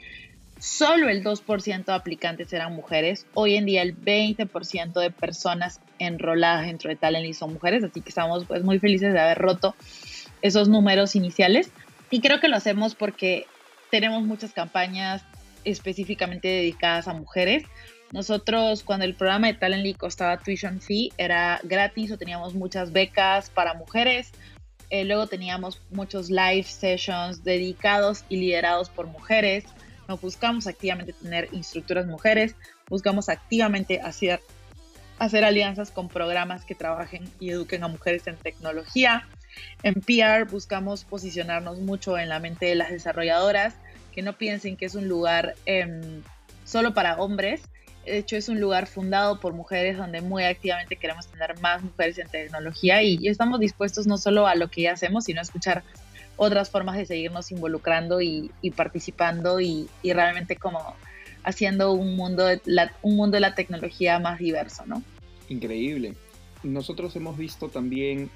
solo 0.59 1.09
el 1.09 1.23
2% 1.23 1.85
de 1.85 1.93
aplicantes 1.93 2.53
eran 2.53 2.75
mujeres. 2.75 3.25
Hoy 3.33 3.55
en 3.55 3.65
día 3.65 3.81
el 3.81 3.99
20% 3.99 4.99
de 4.99 5.11
personas 5.11 5.81
enroladas 5.99 6.65
dentro 6.65 6.89
de 6.89 6.95
Talently 6.95 7.33
son 7.33 7.53
mujeres, 7.53 7.83
así 7.83 8.01
que 8.01 8.09
estamos 8.09 8.45
pues 8.45 8.63
muy 8.63 8.79
felices 8.79 9.13
de 9.13 9.19
haber 9.19 9.37
roto 9.37 9.75
esos 10.41 10.69
números 10.69 11.15
iniciales. 11.15 11.71
Y 12.09 12.21
creo 12.21 12.39
que 12.39 12.47
lo 12.47 12.55
hacemos 12.55 12.95
porque 12.95 13.45
tenemos 13.91 14.23
muchas 14.23 14.53
campañas 14.53 15.23
específicamente 15.63 16.47
dedicadas 16.47 17.07
a 17.07 17.13
mujeres. 17.13 17.63
Nosotros 18.11 18.83
cuando 18.83 19.05
el 19.05 19.15
programa 19.15 19.47
de 19.47 19.53
Talently 19.55 19.93
costaba 19.93 20.37
tuition 20.37 20.79
fee 20.79 21.11
era 21.17 21.59
gratis 21.63 22.11
o 22.11 22.17
teníamos 22.17 22.53
muchas 22.53 22.91
becas 22.91 23.49
para 23.49 23.73
mujeres. 23.73 24.31
Eh, 24.89 25.03
luego 25.03 25.27
teníamos 25.27 25.81
muchos 25.91 26.29
live 26.29 26.63
sessions 26.63 27.43
dedicados 27.43 28.23
y 28.29 28.37
liderados 28.37 28.89
por 28.89 29.07
mujeres 29.07 29.65
no 30.07 30.17
buscamos 30.17 30.67
activamente 30.67 31.13
tener 31.13 31.49
instructoras 31.51 32.07
mujeres, 32.07 32.55
buscamos 32.89 33.29
activamente 33.29 33.99
hacer, 34.01 34.39
hacer 35.19 35.43
alianzas 35.43 35.91
con 35.91 36.07
programas 36.07 36.63
que 36.63 36.75
trabajen 36.75 37.29
y 37.39 37.49
eduquen 37.49 37.83
a 37.83 37.87
mujeres 37.87 38.25
en 38.27 38.37
tecnología. 38.37 39.27
En 39.83 39.95
PR 39.95 40.49
buscamos 40.49 41.03
posicionarnos 41.03 41.79
mucho 41.79 42.17
en 42.17 42.29
la 42.29 42.39
mente 42.39 42.67
de 42.67 42.75
las 42.75 42.89
desarrolladoras, 42.89 43.75
que 44.13 44.21
no 44.21 44.37
piensen 44.37 44.77
que 44.77 44.85
es 44.85 44.95
un 44.95 45.07
lugar 45.07 45.55
em, 45.65 46.23
solo 46.63 46.93
para 46.93 47.17
hombres. 47.17 47.61
De 48.07 48.19
hecho, 48.19 48.37
es 48.37 48.47
un 48.47 48.61
lugar 48.61 48.87
fundado 48.87 49.41
por 49.41 49.53
mujeres 49.53 49.97
donde 49.97 50.21
muy 50.21 50.45
activamente 50.45 50.95
queremos 50.95 51.27
tener 51.27 51.59
más 51.59 51.83
mujeres 51.83 52.17
en 52.17 52.29
tecnología 52.29 53.03
y, 53.03 53.27
estamos 53.27 53.59
dispuestos 53.59 54.07
no 54.07 54.17
solo 54.17 54.47
a 54.47 54.55
lo 54.55 54.69
que 54.69 54.83
ya 54.83 54.93
hacemos, 54.93 55.25
sino 55.25 55.39
a 55.39 55.43
escuchar 55.43 55.83
otras 56.37 56.69
formas 56.69 56.95
de 56.95 57.05
seguirnos 57.05 57.51
involucrando 57.51 58.21
y, 58.21 58.49
participando 58.77 59.59
y, 59.59 59.89
realmente 60.03 60.55
como 60.55 60.79
haciendo 61.43 61.91
un 61.91 62.15
mundo, 62.15 62.45
de 62.45 62.61
la, 62.63 62.93
un 63.01 63.17
mundo 63.17 63.35
de 63.35 63.41
la 63.41 63.55
tecnología 63.55 64.19
más 64.19 64.39
diverso, 64.39 64.85
¿no? 64.85 65.03
Increíble. 65.49 66.15
Nosotros 66.63 67.13
hemos 67.17 67.37
visto 67.37 67.67
también 67.67 68.29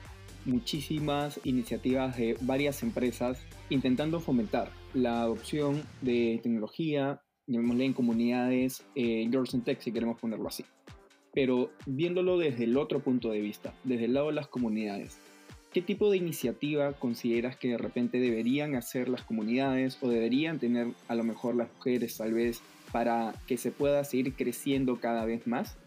muchísimas 0.43 1.39
iniciativas 1.45 2.17
de 2.17 2.35
varias 2.41 2.83
empresas 2.83 3.39
intentando 3.69 4.19
fomentar 4.19 4.69
la 4.93 5.21
adopción 5.21 5.83
de 6.01 6.39
tecnología, 6.43 7.21
llamémosle 7.47 7.85
en 7.85 7.93
comunidades, 7.93 8.85
eh, 8.95 9.27
Girls 9.29 9.53
in 9.53 9.61
Tech 9.61 9.79
si 9.81 9.91
queremos 9.91 10.19
ponerlo 10.19 10.47
así. 10.47 10.65
Pero 11.33 11.71
viéndolo 11.85 12.37
desde 12.37 12.65
el 12.65 12.77
otro 12.77 12.99
punto 12.99 13.29
de 13.31 13.41
vista, 13.41 13.73
desde 13.83 14.05
el 14.05 14.13
lado 14.13 14.27
de 14.27 14.33
las 14.33 14.47
comunidades, 14.47 15.17
¿Qué 15.73 15.81
tipo 15.81 16.11
de 16.11 16.17
iniciativa 16.17 16.91
consideras 16.91 17.55
que 17.55 17.69
de 17.69 17.77
repente 17.77 18.19
deberían 18.19 18.75
hacer 18.75 19.07
las 19.07 19.23
comunidades 19.23 19.97
o 20.01 20.09
deberían 20.09 20.59
tener 20.59 20.87
a 21.07 21.15
lo 21.15 21.23
mejor 21.23 21.55
las 21.55 21.69
mujeres 21.73 22.17
tal 22.17 22.33
vez 22.33 22.61
para 22.91 23.33
que 23.47 23.55
se 23.55 23.71
pueda 23.71 24.03
seguir 24.03 24.33
creciendo 24.33 24.99
cada 24.99 25.23
vez 25.23 25.47
más 25.47 25.77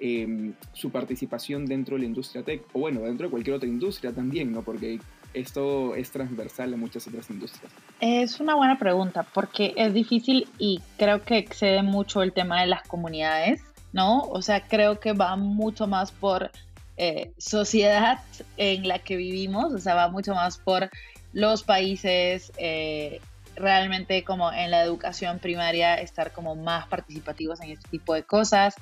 em, 0.00 0.54
su 0.72 0.90
participación 0.90 1.64
dentro 1.64 1.94
de 1.94 2.00
la 2.00 2.06
industria 2.06 2.42
tech 2.42 2.64
o 2.72 2.80
bueno, 2.80 3.02
dentro 3.02 3.28
de 3.28 3.30
cualquier 3.30 3.54
otra 3.54 3.68
industria 3.68 4.12
también, 4.12 4.50
¿no? 4.50 4.62
Porque 4.62 4.98
esto 5.34 5.94
es 5.94 6.10
transversal 6.10 6.74
a 6.74 6.76
muchas 6.76 7.06
otras 7.06 7.30
industrias. 7.30 7.72
Es 8.00 8.40
una 8.40 8.54
buena 8.54 8.78
pregunta 8.78 9.22
porque 9.22 9.74
es 9.76 9.94
difícil 9.94 10.48
y 10.58 10.80
creo 10.96 11.22
que 11.22 11.38
excede 11.38 11.82
mucho 11.82 12.22
el 12.22 12.32
tema 12.32 12.60
de 12.60 12.66
las 12.66 12.86
comunidades, 12.86 13.62
¿no? 13.92 14.22
O 14.22 14.42
sea, 14.42 14.62
creo 14.62 15.00
que 15.00 15.12
va 15.12 15.36
mucho 15.36 15.86
más 15.86 16.12
por 16.12 16.50
eh, 16.96 17.32
sociedad 17.38 18.20
en 18.56 18.86
la 18.86 18.98
que 18.98 19.16
vivimos, 19.16 19.72
o 19.72 19.78
sea, 19.78 19.94
va 19.94 20.08
mucho 20.08 20.34
más 20.34 20.58
por 20.58 20.90
los 21.32 21.62
países, 21.62 22.52
eh, 22.58 23.20
realmente 23.56 24.24
como 24.24 24.52
en 24.52 24.70
la 24.70 24.82
educación 24.82 25.38
primaria, 25.38 25.94
estar 25.94 26.32
como 26.32 26.56
más 26.56 26.86
participativos 26.88 27.60
en 27.60 27.70
este 27.70 27.88
tipo 27.88 28.14
de 28.14 28.22
cosas. 28.22 28.74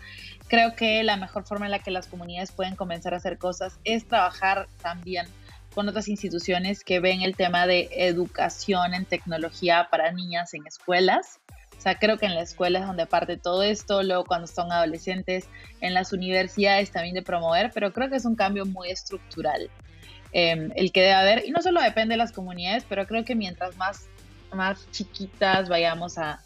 Creo 0.46 0.74
que 0.74 1.02
la 1.02 1.16
mejor 1.16 1.44
forma 1.44 1.66
en 1.66 1.72
la 1.72 1.80
que 1.80 1.90
las 1.90 2.06
comunidades 2.06 2.52
pueden 2.52 2.76
comenzar 2.76 3.14
a 3.14 3.18
hacer 3.18 3.38
cosas 3.38 3.78
es 3.84 4.06
trabajar 4.06 4.68
también 4.82 5.26
con 5.74 5.88
otras 5.88 6.08
instituciones 6.08 6.84
que 6.84 7.00
ven 7.00 7.22
el 7.22 7.36
tema 7.36 7.66
de 7.66 7.88
educación 7.92 8.94
en 8.94 9.04
tecnología 9.04 9.88
para 9.90 10.12
niñas 10.12 10.54
en 10.54 10.66
escuelas. 10.66 11.40
O 11.76 11.80
sea, 11.80 11.96
creo 11.96 12.18
que 12.18 12.26
en 12.26 12.34
la 12.34 12.42
escuela 12.42 12.80
es 12.80 12.86
donde 12.86 13.06
parte 13.06 13.36
todo 13.36 13.62
esto, 13.62 14.02
luego 14.02 14.24
cuando 14.24 14.48
son 14.48 14.72
adolescentes, 14.72 15.48
en 15.80 15.94
las 15.94 16.12
universidades 16.12 16.90
también 16.90 17.14
de 17.14 17.22
promover, 17.22 17.70
pero 17.72 17.92
creo 17.92 18.10
que 18.10 18.16
es 18.16 18.24
un 18.24 18.34
cambio 18.34 18.66
muy 18.66 18.90
estructural 18.90 19.70
em, 20.32 20.72
el 20.74 20.90
que 20.90 21.02
debe 21.02 21.12
haber, 21.12 21.46
y 21.46 21.52
no 21.52 21.62
solo 21.62 21.80
depende 21.80 22.14
de 22.14 22.18
las 22.18 22.32
comunidades, 22.32 22.84
pero 22.88 23.06
creo 23.06 23.24
que 23.24 23.36
mientras 23.36 23.76
más, 23.76 24.06
más 24.52 24.90
chiquitas 24.90 25.68
vayamos 25.68 26.18
a, 26.18 26.42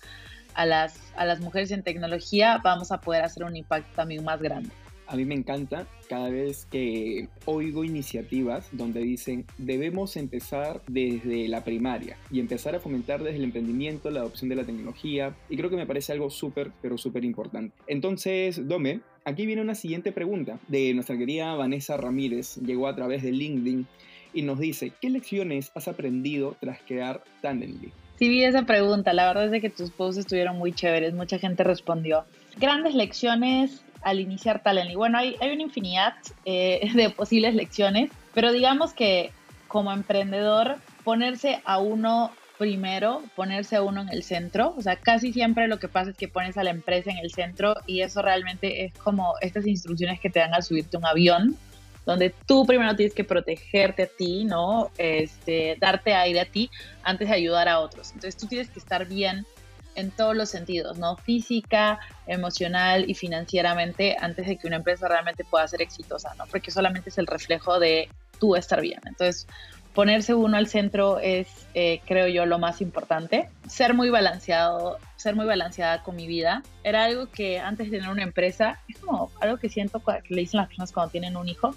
a, 0.54 0.66
las, 0.66 1.00
a 1.16 1.24
las 1.24 1.40
mujeres 1.40 1.70
en 1.70 1.82
tecnología, 1.82 2.60
vamos 2.62 2.92
a 2.92 3.00
poder 3.00 3.24
hacer 3.24 3.44
un 3.44 3.56
impacto 3.56 3.90
también 3.96 4.24
más 4.24 4.40
grande. 4.40 4.70
A 5.12 5.16
mí 5.16 5.26
me 5.26 5.34
encanta 5.34 5.86
cada 6.08 6.30
vez 6.30 6.66
que 6.70 7.28
oigo 7.44 7.84
iniciativas 7.84 8.66
donde 8.72 9.02
dicen 9.02 9.44
debemos 9.58 10.16
empezar 10.16 10.80
desde 10.88 11.48
la 11.48 11.64
primaria 11.64 12.16
y 12.30 12.40
empezar 12.40 12.74
a 12.74 12.80
fomentar 12.80 13.22
desde 13.22 13.36
el 13.36 13.44
emprendimiento 13.44 14.10
la 14.10 14.20
adopción 14.20 14.48
de 14.48 14.56
la 14.56 14.64
tecnología 14.64 15.36
y 15.50 15.58
creo 15.58 15.68
que 15.68 15.76
me 15.76 15.84
parece 15.84 16.12
algo 16.12 16.30
súper, 16.30 16.70
pero 16.80 16.96
súper 16.96 17.26
importante. 17.26 17.76
Entonces, 17.88 18.66
Dome, 18.66 19.00
aquí 19.26 19.44
viene 19.44 19.60
una 19.60 19.74
siguiente 19.74 20.12
pregunta 20.12 20.58
de 20.68 20.94
nuestra 20.94 21.18
querida 21.18 21.56
Vanessa 21.56 21.98
Ramírez, 21.98 22.56
llegó 22.64 22.88
a 22.88 22.96
través 22.96 23.22
de 23.22 23.32
LinkedIn 23.32 23.86
y 24.32 24.40
nos 24.40 24.60
dice, 24.60 24.94
¿qué 24.98 25.10
lecciones 25.10 25.72
has 25.74 25.88
aprendido 25.88 26.56
tras 26.58 26.80
crear 26.88 27.22
Tandemly? 27.42 27.92
Sí 28.18 28.30
vi 28.30 28.44
esa 28.44 28.62
pregunta, 28.62 29.12
la 29.12 29.26
verdad 29.26 29.54
es 29.54 29.60
que 29.60 29.68
tus 29.68 29.90
posts 29.90 30.20
estuvieron 30.20 30.56
muy 30.56 30.72
chéveres, 30.72 31.12
mucha 31.12 31.38
gente 31.38 31.64
respondió. 31.64 32.24
Grandes 32.58 32.94
lecciones 32.94 33.84
al 34.02 34.20
iniciar 34.20 34.62
Talently. 34.62 34.94
Bueno, 34.94 35.18
hay, 35.18 35.36
hay 35.40 35.52
una 35.52 35.62
infinidad 35.62 36.14
eh, 36.44 36.90
de 36.94 37.10
posibles 37.10 37.54
lecciones, 37.54 38.10
pero 38.34 38.52
digamos 38.52 38.92
que 38.92 39.32
como 39.68 39.92
emprendedor, 39.92 40.76
ponerse 41.02 41.62
a 41.64 41.78
uno 41.78 42.30
primero, 42.58 43.22
ponerse 43.34 43.76
a 43.76 43.82
uno 43.82 44.02
en 44.02 44.10
el 44.10 44.22
centro, 44.22 44.74
o 44.76 44.82
sea, 44.82 44.96
casi 44.96 45.32
siempre 45.32 45.66
lo 45.66 45.78
que 45.78 45.88
pasa 45.88 46.10
es 46.10 46.16
que 46.16 46.28
pones 46.28 46.56
a 46.56 46.62
la 46.62 46.70
empresa 46.70 47.10
en 47.10 47.18
el 47.18 47.32
centro 47.32 47.74
y 47.86 48.02
eso 48.02 48.22
realmente 48.22 48.84
es 48.84 48.92
como 48.98 49.34
estas 49.40 49.66
instrucciones 49.66 50.20
que 50.20 50.30
te 50.30 50.40
dan 50.40 50.54
al 50.54 50.62
subirte 50.62 50.96
un 50.96 51.06
avión, 51.06 51.56
donde 52.04 52.34
tú 52.46 52.66
primero 52.66 52.94
tienes 52.94 53.14
que 53.14 53.24
protegerte 53.24 54.04
a 54.04 54.06
ti, 54.06 54.44
¿no? 54.44 54.90
Este, 54.98 55.76
darte 55.80 56.14
aire 56.14 56.40
a 56.40 56.44
ti 56.44 56.70
antes 57.02 57.28
de 57.28 57.34
ayudar 57.34 57.68
a 57.68 57.80
otros. 57.80 58.12
Entonces 58.12 58.36
tú 58.36 58.46
tienes 58.46 58.68
que 58.68 58.78
estar 58.78 59.06
bien 59.06 59.46
en 59.94 60.10
todos 60.10 60.36
los 60.36 60.48
sentidos, 60.48 60.98
¿no? 60.98 61.16
Física, 61.16 61.98
emocional 62.26 63.08
y 63.08 63.14
financieramente 63.14 64.16
antes 64.20 64.46
de 64.46 64.56
que 64.56 64.66
una 64.66 64.76
empresa 64.76 65.08
realmente 65.08 65.44
pueda 65.44 65.66
ser 65.68 65.82
exitosa, 65.82 66.34
¿no? 66.36 66.46
Porque 66.46 66.70
solamente 66.70 67.10
es 67.10 67.18
el 67.18 67.26
reflejo 67.26 67.78
de 67.78 68.08
tú 68.38 68.56
estar 68.56 68.80
bien. 68.80 69.00
Entonces, 69.04 69.46
ponerse 69.94 70.34
uno 70.34 70.56
al 70.56 70.66
centro 70.66 71.18
es, 71.18 71.48
eh, 71.74 72.00
creo 72.06 72.26
yo, 72.28 72.46
lo 72.46 72.58
más 72.58 72.80
importante. 72.80 73.48
Ser 73.68 73.94
muy 73.94 74.10
balanceado, 74.10 74.98
ser 75.16 75.36
muy 75.36 75.46
balanceada 75.46 76.02
con 76.02 76.16
mi 76.16 76.26
vida. 76.26 76.62
Era 76.82 77.04
algo 77.04 77.26
que 77.26 77.60
antes 77.60 77.90
de 77.90 77.98
tener 77.98 78.10
una 78.10 78.22
empresa, 78.22 78.80
es 78.88 78.98
como 78.98 79.30
algo 79.40 79.58
que 79.58 79.68
siento 79.68 80.00
que 80.00 80.34
le 80.34 80.40
dicen 80.40 80.58
las 80.58 80.68
personas 80.68 80.92
cuando 80.92 81.10
tienen 81.10 81.36
un 81.36 81.48
hijo, 81.48 81.74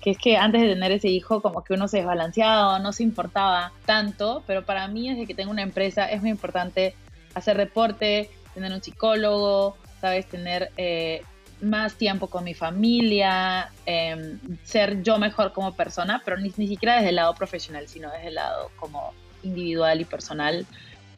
que 0.00 0.12
es 0.12 0.18
que 0.18 0.36
antes 0.36 0.62
de 0.62 0.68
tener 0.68 0.92
ese 0.92 1.08
hijo 1.08 1.42
como 1.42 1.64
que 1.64 1.74
uno 1.74 1.88
se 1.88 1.98
desbalanceaba, 1.98 2.78
no 2.78 2.92
se 2.92 3.02
importaba 3.02 3.72
tanto, 3.86 4.44
pero 4.46 4.64
para 4.64 4.86
mí 4.88 5.08
desde 5.08 5.26
que 5.26 5.34
tengo 5.34 5.50
una 5.50 5.62
empresa 5.62 6.06
es 6.06 6.20
muy 6.20 6.30
importante 6.30 6.94
hacer 7.36 7.56
deporte, 7.58 8.30
tener 8.54 8.72
un 8.72 8.82
psicólogo, 8.82 9.76
sabes, 10.00 10.26
tener 10.26 10.70
eh, 10.78 11.22
más 11.60 11.94
tiempo 11.94 12.28
con 12.28 12.44
mi 12.44 12.54
familia, 12.54 13.70
em, 13.84 14.38
ser 14.64 15.02
yo 15.02 15.18
mejor 15.18 15.52
como 15.52 15.74
persona, 15.74 16.22
pero 16.24 16.38
ni, 16.38 16.50
ni 16.56 16.66
siquiera 16.66 16.96
desde 16.96 17.10
el 17.10 17.16
lado 17.16 17.34
profesional, 17.34 17.86
sino 17.88 18.10
desde 18.10 18.28
el 18.28 18.36
lado 18.36 18.70
como 18.76 19.12
individual 19.42 20.00
y 20.00 20.04
personal, 20.06 20.66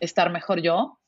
estar 0.01 0.31
mejor 0.31 0.61
yo. 0.61 0.99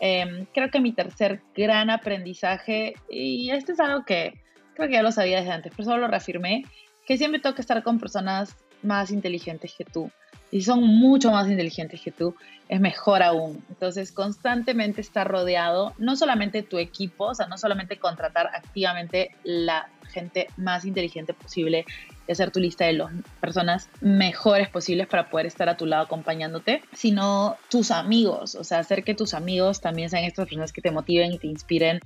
Em, 0.00 0.46
creo 0.54 0.70
que 0.70 0.80
mi 0.80 0.92
tercer 0.92 1.42
gran 1.54 1.90
aprendizaje, 1.90 2.94
y 3.10 3.50
esto 3.50 3.72
es 3.72 3.80
algo 3.80 4.04
que 4.04 4.40
creo 4.74 4.88
que 4.88 4.94
ya 4.94 5.02
lo 5.02 5.12
sabía 5.12 5.38
desde 5.38 5.52
antes, 5.52 5.72
pero 5.76 5.84
solo 5.84 6.02
lo 6.02 6.08
reafirmé, 6.08 6.64
que 7.06 7.18
siempre 7.18 7.40
tengo 7.40 7.54
que 7.54 7.62
estar 7.62 7.82
con 7.82 7.98
personas 7.98 8.56
más 8.82 9.10
inteligentes 9.10 9.74
que 9.76 9.84
tú. 9.84 10.10
Y 10.50 10.62
son 10.62 10.82
mucho 10.82 11.30
más 11.30 11.48
inteligentes 11.48 12.00
que 12.00 12.12
tú, 12.12 12.34
es 12.68 12.80
mejor 12.80 13.22
aún. 13.22 13.64
Entonces, 13.68 14.12
constantemente 14.12 15.00
estar 15.00 15.28
rodeado, 15.28 15.94
no 15.98 16.16
solamente 16.16 16.62
tu 16.62 16.78
equipo, 16.78 17.26
o 17.26 17.34
sea, 17.34 17.46
no 17.46 17.58
solamente 17.58 17.98
contratar 17.98 18.48
activamente 18.54 19.30
la 19.44 19.88
gente 20.10 20.48
más 20.56 20.84
inteligente 20.84 21.34
posible 21.34 21.84
y 22.26 22.32
hacer 22.32 22.50
tu 22.50 22.60
lista 22.60 22.86
de 22.86 22.94
las 22.94 23.10
personas 23.40 23.88
mejores 24.00 24.68
posibles 24.68 25.06
para 25.06 25.30
poder 25.30 25.46
estar 25.46 25.68
a 25.68 25.76
tu 25.76 25.86
lado 25.86 26.04
acompañándote, 26.04 26.82
sino 26.92 27.56
tus 27.68 27.90
amigos, 27.90 28.54
o 28.54 28.64
sea, 28.64 28.78
hacer 28.78 29.04
que 29.04 29.14
tus 29.14 29.34
amigos 29.34 29.80
también 29.80 30.10
sean 30.10 30.24
estas 30.24 30.46
personas 30.46 30.72
que 30.72 30.80
te 30.80 30.90
motiven 30.90 31.32
y 31.32 31.38
te 31.38 31.46
inspiren, 31.46 32.00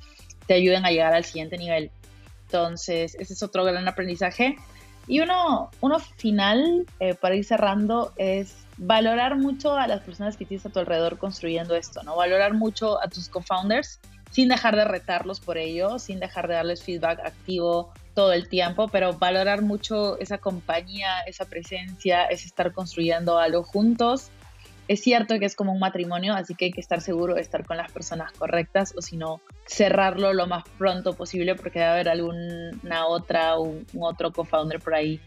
te 0.46 0.54
ayuden 0.54 0.84
a 0.84 0.90
llegar 0.90 1.14
al 1.14 1.24
siguiente 1.24 1.56
nivel. 1.56 1.90
Entonces, 2.46 3.14
ese 3.14 3.32
es 3.32 3.42
otro 3.42 3.64
gran 3.64 3.86
aprendizaje. 3.86 4.56
Y 5.10 5.18
uno, 5.18 5.72
uno 5.80 5.98
final, 5.98 6.86
eh, 7.00 7.16
para 7.16 7.34
ir 7.34 7.44
cerrando, 7.44 8.12
es 8.14 8.54
valorar 8.76 9.36
mucho 9.36 9.74
a 9.74 9.88
las 9.88 10.02
personas 10.02 10.36
que 10.36 10.44
tienes 10.44 10.64
a 10.66 10.70
tu 10.70 10.78
alrededor 10.78 11.18
construyendo 11.18 11.74
esto, 11.74 12.04
¿no? 12.04 12.14
Valorar 12.14 12.54
mucho 12.54 13.02
a 13.02 13.08
tus 13.08 13.28
co-founders 13.28 13.98
sin 14.30 14.48
dejar 14.48 14.76
de 14.76 14.84
retarlos 14.84 15.40
por 15.40 15.58
ello, 15.58 15.98
sin 15.98 16.20
dejar 16.20 16.46
de 16.46 16.54
darles 16.54 16.84
feedback 16.84 17.18
activo 17.26 17.92
todo 18.14 18.32
el 18.32 18.48
tiempo, 18.48 18.86
pero 18.86 19.12
valorar 19.14 19.62
mucho 19.62 20.16
esa 20.20 20.38
compañía, 20.38 21.22
esa 21.26 21.44
presencia, 21.44 22.26
es 22.26 22.44
estar 22.44 22.72
construyendo 22.72 23.36
algo 23.36 23.64
juntos 23.64 24.30
es 24.90 25.02
cierto 25.02 25.38
que 25.38 25.44
es 25.44 25.54
como 25.54 25.72
un 25.72 25.78
matrimonio, 25.78 26.34
así 26.34 26.56
que 26.56 26.64
hay 26.64 26.70
que 26.72 26.80
estar 26.80 27.00
seguro 27.00 27.36
de 27.36 27.42
estar 27.42 27.64
con 27.64 27.76
las 27.76 27.92
personas 27.92 28.32
correctas 28.32 28.92
o 28.98 29.00
si 29.00 29.16
no, 29.16 29.40
cerrarlo 29.64 30.32
lo 30.32 30.48
más 30.48 30.64
pronto 30.78 31.12
posible 31.12 31.54
porque 31.54 31.78
debe 31.78 31.92
haber 31.92 32.08
alguna 32.08 33.06
otra 33.06 33.56
o 33.56 33.66
un 33.68 33.84
otro 34.00 34.32
co-founder 34.32 34.80
por 34.80 34.96
ahí 34.96 35.20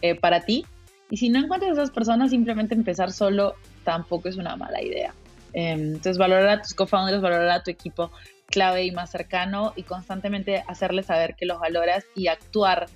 eh, 0.00 0.14
para 0.14 0.40
ti. 0.40 0.64
Y 1.10 1.18
si 1.18 1.28
no 1.28 1.40
encuentras 1.40 1.72
a 1.72 1.74
esas 1.74 1.90
personas, 1.90 2.30
simplemente 2.30 2.74
empezar 2.74 3.12
solo 3.12 3.54
tampoco 3.84 4.30
es 4.30 4.38
una 4.38 4.56
mala 4.56 4.80
idea. 4.80 5.12
Em, 5.52 5.88
entonces, 5.88 6.16
valorar 6.16 6.48
a 6.48 6.62
tus 6.62 6.72
co-founders, 6.72 7.20
valorar 7.20 7.50
a 7.50 7.62
tu 7.62 7.70
equipo 7.70 8.10
clave 8.46 8.86
y 8.86 8.92
más 8.92 9.10
cercano 9.10 9.74
y 9.76 9.82
constantemente 9.82 10.64
hacerles 10.68 11.04
saber 11.04 11.34
que 11.36 11.44
los 11.44 11.60
valoras 11.60 12.06
y 12.14 12.28
actuar 12.28 12.86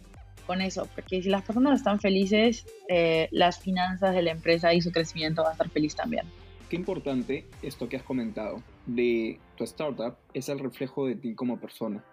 con 0.46 0.60
eso, 0.60 0.88
porque 0.94 1.22
si 1.22 1.28
las 1.28 1.42
personas 1.42 1.78
están 1.78 2.00
felices, 2.00 2.66
eh, 2.88 3.28
las 3.30 3.58
finanzas 3.58 4.14
de 4.14 4.22
la 4.22 4.30
empresa 4.30 4.72
y 4.72 4.80
su 4.80 4.92
crecimiento 4.92 5.42
va 5.42 5.50
a 5.50 5.52
estar 5.52 5.68
feliz 5.68 5.94
también. 5.94 6.26
Qué 6.68 6.76
importante 6.76 7.46
esto 7.62 7.88
que 7.88 7.96
has 7.96 8.02
comentado 8.02 8.62
de 8.86 9.38
tu 9.56 9.64
startup 9.64 10.16
es 10.34 10.48
el 10.48 10.58
reflejo 10.58 11.06
de 11.06 11.14
ti 11.14 11.34
como 11.34 11.58
persona 11.58 12.04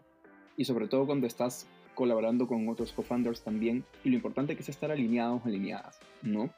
y 0.58 0.66
sobre 0.66 0.88
todo 0.88 1.06
cuando 1.06 1.26
estás 1.26 1.68
colaborando 1.96 2.48
con 2.48 2.68
otros 2.70 2.92
co-founders 2.92 3.42
también 3.42 3.84
y 4.04 4.10
lo 4.10 4.16
importante 4.16 4.56
que 4.56 4.62
es 4.62 4.70
estar 4.70 4.92
alineados, 4.92 5.46
alineadas, 5.46 6.00
¿no? 6.22 6.50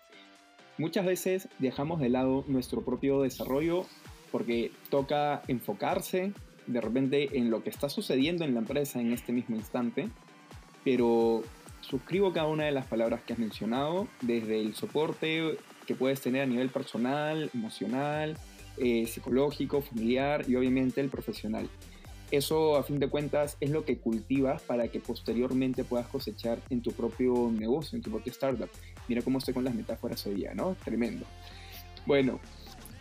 Muchas 0.78 1.06
veces 1.06 1.48
dejamos 1.60 2.02
de 2.02 2.10
lado 2.10 2.44
nuestro 2.48 2.82
propio 2.82 3.22
desarrollo 3.22 3.86
porque 4.32 4.72
toca 4.90 5.42
enfocarse 5.48 6.34
de 6.68 6.82
repente 6.82 7.38
en 7.38 7.50
lo 7.50 7.64
que 7.64 7.70
está 7.70 7.88
sucediendo 7.90 8.44
en 8.44 8.54
la 8.54 8.60
empresa 8.60 9.00
en 9.00 9.14
este 9.14 9.32
mismo 9.32 9.56
instante, 9.56 10.10
pero 10.84 11.44
suscribo 11.88 12.34
cada 12.34 12.48
una 12.48 12.66
de 12.66 12.72
las 12.72 12.86
palabras 12.86 13.22
que 13.22 13.34
has 13.34 13.40
mencionado, 13.40 14.08
desde 14.22 14.60
el 14.60 14.76
soporte 14.76 15.58
que 15.86 15.96
puedes 15.96 16.20
tener 16.22 16.42
a 16.42 16.46
nivel 16.46 16.70
personal, 16.70 17.50
emocional, 17.54 18.38
eh, 18.78 19.06
psicológico, 19.08 19.82
familiar 19.82 20.46
y 20.48 20.56
obviamente 20.56 21.00
el 21.00 21.10
profesional. 21.10 21.70
Eso 22.32 22.76
a 22.76 22.84
fin 22.84 23.00
de 23.00 23.08
cuentas 23.08 23.56
es 23.62 23.70
lo 23.70 23.86
que 23.86 24.00
cultivas 24.00 24.64
para 24.64 24.88
que 24.88 25.00
posteriormente 25.00 25.84
puedas 25.84 26.08
cosechar 26.08 26.60
en 26.72 26.82
tu 26.82 26.92
propio 26.92 27.52
negocio, 27.56 27.96
en 27.96 28.02
tu 28.02 28.10
propio 28.10 28.32
startup. 28.32 28.70
Mira 29.08 29.22
cómo 29.22 29.38
estoy 29.38 29.54
con 29.54 29.64
las 29.64 29.76
metáforas 29.76 30.26
hoy 30.26 30.36
día, 30.36 30.54
¿no? 30.56 30.76
Tremendo. 30.84 31.26
Bueno, 32.08 32.40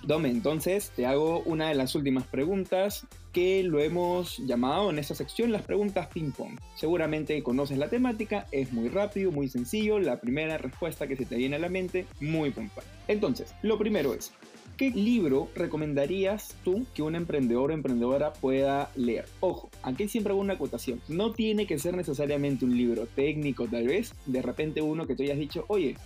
Dome, 0.07 0.29
entonces 0.29 0.93
te 0.95 1.07
hago 1.07 1.40
una 1.47 1.71
de 1.71 1.75
las 1.75 1.95
últimas 1.95 2.27
preguntas 2.27 3.07
que 3.33 3.62
lo 3.62 3.81
hemos 3.81 4.37
llamado 4.37 4.90
en 4.90 4.99
esta 4.99 5.14
sección 5.14 5.51
las 5.51 5.62
preguntas 5.62 6.09
ping-pong. 6.09 6.59
Seguramente 6.77 7.43
conoces 7.43 7.79
la 7.79 7.88
temática, 7.88 8.47
es 8.53 8.71
muy 8.71 8.90
rápido, 8.90 9.33
muy 9.33 9.49
sencillo, 9.49 9.99
la 9.99 10.21
primera 10.21 10.59
respuesta 10.59 11.07
que 11.07 11.17
se 11.17 11.25
te 11.25 11.37
viene 11.37 11.57
a 11.57 11.59
la 11.59 11.71
mente, 11.71 12.07
muy 12.21 12.51
puntual. 12.51 12.85
Entonces, 13.09 13.55
lo 13.62 13.79
primero 13.79 14.12
es, 14.12 14.33
¿qué 14.77 14.90
libro 14.90 15.49
recomendarías 15.55 16.55
tú 16.64 16.85
que 16.95 17.01
un 17.01 17.14
emprendedor 17.14 17.71
o 17.71 17.75
emprendedora 17.75 18.35
pueda 18.35 18.90
leer? 18.97 19.25
Ojo, 19.40 19.71
aquí 19.83 20.07
siempre 20.07 20.33
hago 20.33 20.40
una 20.43 20.55
acotación. 20.55 21.01
No 21.09 21.33
tiene 21.33 21.67
que 21.67 21.79
ser 21.79 21.97
necesariamente 21.97 22.67
un 22.67 22.77
libro 22.77 23.07
técnico, 23.07 23.67
tal 23.69 23.87
vez. 23.87 24.12
De 24.27 24.43
repente 24.43 24.83
uno 24.83 25.07
que 25.07 25.17
tú 25.17 25.23
hayas 25.23 25.38
dicho, 25.38 25.64
oye, 25.69 25.97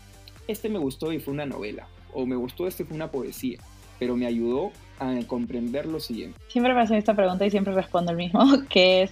este 0.47 0.69
me 0.69 0.79
gustó 0.79 1.13
y 1.13 1.19
fue 1.19 1.35
una 1.35 1.47
novela. 1.47 1.89
O 2.15 2.27
me 2.27 2.37
gustó 2.37 2.69
este 2.69 2.85
fue 2.85 2.95
una 2.95 3.11
poesía 3.11 3.59
pero 3.99 4.17
me 4.17 4.27
ayudó 4.27 4.73
a 4.99 5.15
comprender 5.27 5.87
lo 5.87 6.01
siguiente. 6.01 6.39
Siempre 6.49 6.75
me 6.75 6.81
hacen 6.81 6.97
esta 6.97 7.15
pregunta 7.15 7.47
y 7.47 7.51
siempre 7.51 7.73
respondo 7.73 8.13
el 8.13 8.17
mismo, 8.17 8.41
que 8.69 9.03
es 9.03 9.11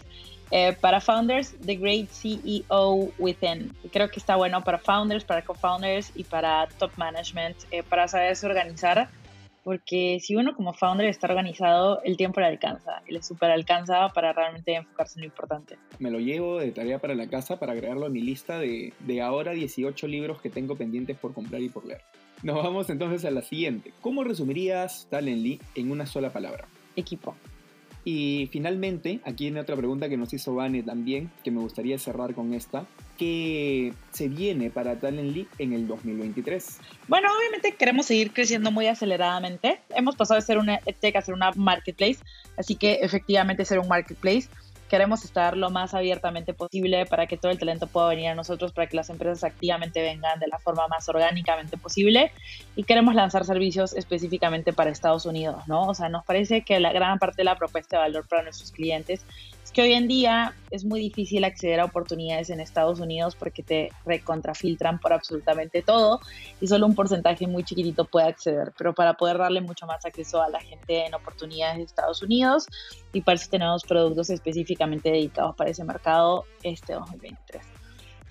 eh, 0.51 0.77
para 0.81 1.01
founders, 1.01 1.57
The 1.64 1.77
Great 1.77 2.09
CEO 2.09 3.11
Within. 3.18 3.72
Creo 3.92 4.11
que 4.11 4.20
está 4.20 4.37
bueno 4.37 4.62
para 4.62 4.79
founders, 4.79 5.25
para 5.25 5.42
co-founders 5.42 6.12
y 6.14 6.25
para 6.25 6.68
top 6.79 6.92
management, 6.96 7.57
eh, 7.72 7.83
para 7.83 8.07
saberse 8.07 8.46
organizar, 8.46 9.09
porque 9.64 10.18
si 10.20 10.37
uno 10.37 10.55
como 10.55 10.72
founder 10.72 11.09
está 11.09 11.27
organizado, 11.27 12.01
el 12.05 12.16
tiempo 12.16 12.38
le 12.38 12.46
alcanza, 12.46 13.03
le 13.09 13.20
super 13.20 13.51
alcanza 13.51 14.09
para 14.11 14.33
realmente 14.33 14.77
enfocarse 14.77 15.18
en 15.18 15.22
lo 15.22 15.27
importante. 15.27 15.77
Me 15.99 16.12
lo 16.12 16.20
llevo 16.20 16.61
de 16.61 16.70
tarea 16.70 17.01
para 17.01 17.16
la 17.16 17.27
casa 17.27 17.59
para 17.59 17.72
agregarlo 17.72 18.07
a 18.07 18.09
mi 18.09 18.20
lista 18.20 18.61
de, 18.61 18.92
de 19.01 19.22
ahora 19.22 19.51
18 19.51 20.07
libros 20.07 20.40
que 20.40 20.51
tengo 20.51 20.77
pendientes 20.77 21.18
por 21.18 21.35
comprar 21.35 21.61
y 21.61 21.68
por 21.68 21.85
leer. 21.85 22.03
Nos 22.42 22.57
vamos 22.57 22.90
entonces 22.90 23.25
a 23.25 23.31
la 23.31 23.42
siguiente. 23.42 23.92
¿Cómo 24.01 24.22
resumirías 24.22 25.07
Talently 25.11 25.61
en 25.75 25.90
una 25.90 26.07
sola 26.07 26.31
palabra? 26.31 26.66
Equipo. 26.94 27.35
Y 28.09 28.49
finalmente, 28.53 29.18
aquí 29.25 29.46
viene 29.46 29.59
otra 29.59 29.75
pregunta 29.75 30.09
que 30.09 30.16
nos 30.16 30.33
hizo 30.33 30.55
Vane 30.55 30.85
también, 30.85 31.29
que 31.42 31.51
me 31.51 31.61
gustaría 31.61 31.99
cerrar 31.99 32.35
con 32.35 32.55
esta. 32.55 32.87
¿Qué 33.18 33.92
se 34.12 34.29
viene 34.29 34.70
para 34.70 35.01
Talent 35.01 35.35
League 35.35 35.49
en 35.59 35.72
el 35.72 35.88
2023? 35.88 36.79
Bueno, 37.09 37.29
obviamente 37.37 37.72
queremos 37.72 38.07
seguir 38.07 38.33
creciendo 38.33 38.70
muy 38.70 38.87
aceleradamente. 38.87 39.81
Hemos 39.88 40.14
pasado 40.14 40.38
de 40.38 40.46
ser 40.46 40.59
una 40.59 40.79
tech 41.01 41.16
a 41.16 41.22
ser 41.22 41.35
una 41.35 41.51
marketplace, 41.57 42.18
así 42.57 42.77
que 42.77 43.01
efectivamente 43.03 43.64
ser 43.64 43.81
un 43.81 43.88
marketplace 43.88 44.49
queremos 44.88 45.25
estar 45.25 45.57
lo 45.57 45.70
más 45.70 45.94
abiertamente 45.94 46.55
posible 46.55 47.07
para 47.07 47.27
que 47.27 47.37
todo 47.37 47.51
el 47.51 47.59
talento 47.59 47.87
pueda 47.87 48.09
venir 48.09 48.29
a 48.29 48.35
nosotros, 48.35 48.72
para 48.72 48.87
que 48.87 48.96
las 48.96 49.11
empresas 49.11 49.44
activamente 49.44 50.03
vengan 50.03 50.38
de 50.38 50.46
la 50.49 50.59
forma 50.59 50.87
más 50.88 51.09
orgánicamente 51.09 51.77
posible 51.77 52.33
y 52.77 52.85
queremos 52.85 53.14
lanzar 53.14 53.44
servicios 53.44 53.94
específicamente 53.94 54.72
para 54.72 54.90
Estados 54.90 55.27
Unidos, 55.27 55.66
¿no? 55.66 55.83
O 55.83 55.94
sea, 55.94 56.09
nos 56.09 56.25
parece 56.25 56.62
que 56.62 56.79
la 56.81 56.92
gran 56.92 57.18
parte 57.18 57.38
de 57.38 57.44
la 57.44 57.57
propuesta 57.57 57.96
de 57.96 58.03
valor 58.03 58.27
para 58.29 58.42
nuestros 58.42 58.70
clientes 58.70 59.25
que 59.76 59.82
hoy 59.82 59.92
en 59.92 60.08
día 60.08 60.54
es 60.70 60.86
muy 60.86 61.00
difícil 61.00 61.44
acceder 61.44 61.80
a 61.80 61.84
oportunidades 61.84 62.48
en 62.48 62.60
Estados 62.60 62.98
Unidos 62.98 63.36
porque 63.36 63.62
te 63.62 63.90
recontrafiltran 64.06 64.98
por 64.98 65.12
absolutamente 65.12 65.82
todo 65.82 66.18
y 66.62 66.66
solo 66.66 66.86
un 66.86 66.94
porcentaje 66.94 67.46
muy 67.46 67.62
chiquitito 67.62 68.06
puede 68.06 68.26
acceder. 68.26 68.72
Pero 68.78 68.94
para 68.94 69.18
poder 69.18 69.36
darle 69.36 69.60
mucho 69.60 69.84
más 69.84 70.02
acceso 70.06 70.40
a 70.40 70.48
la 70.48 70.60
gente 70.60 71.04
en 71.04 71.12
oportunidades 71.12 71.76
de 71.76 71.82
Estados 71.82 72.22
Unidos 72.22 72.66
y 73.12 73.20
para 73.20 73.34
eso 73.34 73.48
tenemos 73.50 73.82
productos 73.82 74.30
específicamente 74.30 75.10
dedicados 75.10 75.54
para 75.54 75.68
ese 75.68 75.84
mercado 75.84 76.46
este 76.62 76.94
2023. 76.94 77.75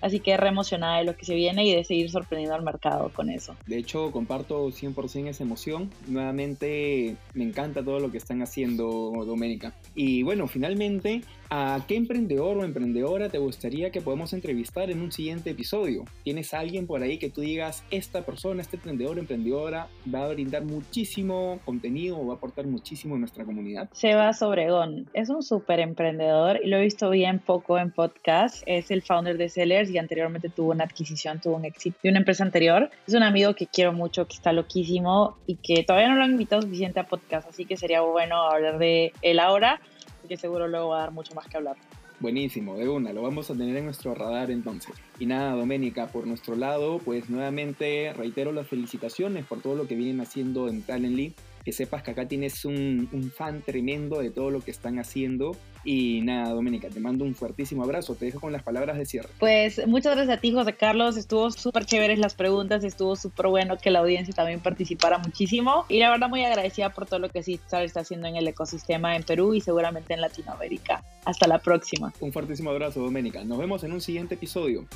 Así 0.06 0.20
que 0.20 0.36
re 0.36 0.48
emocionada 0.48 0.98
de 0.98 1.04
lo 1.04 1.16
que 1.16 1.24
se 1.24 1.34
viene 1.34 1.66
y 1.66 1.74
de 1.74 1.82
seguir 1.82 2.08
sorprendiendo 2.10 2.54
al 2.54 2.62
mercado 2.62 3.10
con 3.12 3.28
eso. 3.28 3.56
De 3.66 3.76
hecho, 3.76 4.12
comparto 4.12 4.68
100% 4.68 5.26
esa 5.26 5.42
emoción. 5.42 5.90
Nuevamente, 6.06 7.16
me 7.34 7.42
encanta 7.42 7.82
todo 7.82 7.98
lo 7.98 8.12
que 8.12 8.18
están 8.18 8.40
haciendo, 8.40 8.86
Doménica. 9.26 9.74
Y 9.96 10.22
bueno, 10.22 10.46
finalmente, 10.46 11.22
¿A 11.48 11.80
qué 11.86 11.94
emprendedor 11.94 12.56
o 12.56 12.64
emprendedora 12.64 13.28
te 13.28 13.38
gustaría 13.38 13.90
que 13.90 14.00
podamos 14.00 14.32
entrevistar 14.32 14.90
en 14.90 15.00
un 15.00 15.12
siguiente 15.12 15.50
episodio? 15.50 16.04
¿Tienes 16.24 16.52
alguien 16.52 16.88
por 16.88 17.02
ahí 17.02 17.18
que 17.18 17.30
tú 17.30 17.40
digas, 17.40 17.84
esta 17.92 18.22
persona, 18.22 18.62
este 18.62 18.76
emprendedor 18.76 19.16
o 19.16 19.20
emprendedora 19.20 19.86
va 20.12 20.24
a 20.24 20.28
brindar 20.28 20.64
muchísimo 20.64 21.60
contenido 21.64 22.18
o 22.18 22.26
va 22.26 22.34
a 22.34 22.36
aportar 22.36 22.66
muchísimo 22.66 23.14
a 23.14 23.18
nuestra 23.18 23.44
comunidad? 23.44 23.88
Sebas 23.92 24.42
Obregón 24.42 25.08
es 25.12 25.28
un 25.28 25.44
súper 25.44 25.78
emprendedor 25.78 26.60
y 26.64 26.68
lo 26.68 26.78
he 26.78 26.82
visto 26.82 27.10
bien 27.10 27.38
poco 27.38 27.78
en 27.78 27.92
podcast. 27.92 28.64
Es 28.66 28.90
el 28.90 29.02
founder 29.02 29.38
de 29.38 29.48
Sellers 29.48 29.90
y 29.90 29.98
anteriormente 29.98 30.48
tuvo 30.48 30.72
una 30.72 30.84
adquisición, 30.84 31.40
tuvo 31.40 31.56
un 31.56 31.64
éxito 31.64 31.96
de 32.02 32.10
una 32.10 32.18
empresa 32.18 32.42
anterior. 32.42 32.90
Es 33.06 33.14
un 33.14 33.22
amigo 33.22 33.54
que 33.54 33.68
quiero 33.68 33.92
mucho, 33.92 34.26
que 34.26 34.34
está 34.34 34.52
loquísimo 34.52 35.36
y 35.46 35.56
que 35.56 35.84
todavía 35.84 36.08
no 36.08 36.16
lo 36.16 36.24
han 36.24 36.32
invitado 36.32 36.62
suficiente 36.62 36.98
a 36.98 37.06
podcast, 37.06 37.48
así 37.48 37.66
que 37.66 37.76
sería 37.76 38.00
bueno 38.00 38.36
hablar 38.36 38.78
de 38.78 39.12
él 39.22 39.38
ahora 39.38 39.80
que 40.26 40.36
seguro 40.36 40.68
luego 40.68 40.88
va 40.88 40.98
a 40.98 41.00
dar 41.00 41.12
mucho 41.12 41.34
más 41.34 41.46
que 41.48 41.56
hablar. 41.56 41.76
Buenísimo, 42.18 42.76
de 42.76 42.88
una, 42.88 43.12
lo 43.12 43.20
vamos 43.20 43.50
a 43.50 43.54
tener 43.54 43.76
en 43.76 43.84
nuestro 43.84 44.14
radar 44.14 44.50
entonces. 44.50 44.94
Y 45.18 45.26
nada, 45.26 45.52
Doménica, 45.52 46.06
por 46.06 46.26
nuestro 46.26 46.56
lado, 46.56 46.98
pues 46.98 47.28
nuevamente 47.28 48.12
reitero 48.14 48.52
las 48.52 48.66
felicitaciones 48.66 49.44
por 49.44 49.60
todo 49.60 49.74
lo 49.74 49.86
que 49.86 49.96
vienen 49.96 50.22
haciendo 50.22 50.68
en 50.68 50.82
Talently 50.82 51.34
que 51.66 51.72
sepas 51.72 52.04
que 52.04 52.12
acá 52.12 52.28
tienes 52.28 52.64
un, 52.64 53.08
un, 53.10 53.32
fan 53.32 53.60
tremendo 53.60 54.20
de 54.20 54.30
todo 54.30 54.52
lo 54.52 54.60
que 54.60 54.70
están 54.70 55.00
haciendo. 55.00 55.56
Y 55.84 56.20
nada, 56.20 56.54
Doménica, 56.54 56.90
te 56.90 57.00
mando 57.00 57.24
un 57.24 57.34
fuertísimo 57.34 57.82
abrazo. 57.82 58.14
Te 58.14 58.26
dejo 58.26 58.38
con 58.38 58.52
las 58.52 58.62
palabras 58.62 58.96
de 58.96 59.04
cierre. 59.04 59.30
Pues 59.40 59.84
muchas 59.84 60.14
gracias 60.14 60.38
a 60.38 60.40
ti, 60.40 60.52
José 60.52 60.76
Carlos. 60.76 61.16
Estuvo 61.16 61.50
súper 61.50 61.84
chéveres 61.84 62.20
las 62.20 62.34
preguntas. 62.34 62.84
Estuvo 62.84 63.16
súper 63.16 63.48
bueno 63.48 63.78
que 63.78 63.90
la 63.90 63.98
audiencia 63.98 64.32
también 64.32 64.60
participara 64.60 65.18
muchísimo. 65.18 65.86
Y 65.88 65.98
la 65.98 66.10
verdad, 66.10 66.28
muy 66.28 66.44
agradecida 66.44 66.90
por 66.90 67.06
todo 67.06 67.18
lo 67.18 67.30
que 67.30 67.42
sí 67.42 67.54
está 67.54 67.80
haciendo 68.00 68.28
en 68.28 68.36
el 68.36 68.46
ecosistema 68.46 69.16
en 69.16 69.24
Perú 69.24 69.52
y 69.52 69.60
seguramente 69.60 70.14
en 70.14 70.20
Latinoamérica. 70.20 71.02
Hasta 71.24 71.48
la 71.48 71.58
próxima. 71.58 72.12
Un 72.20 72.32
fuertísimo 72.32 72.70
abrazo, 72.70 73.00
Doménica. 73.00 73.42
Nos 73.42 73.58
vemos 73.58 73.82
en 73.82 73.90
un 73.90 74.00
siguiente 74.00 74.36
episodio. 74.36 74.86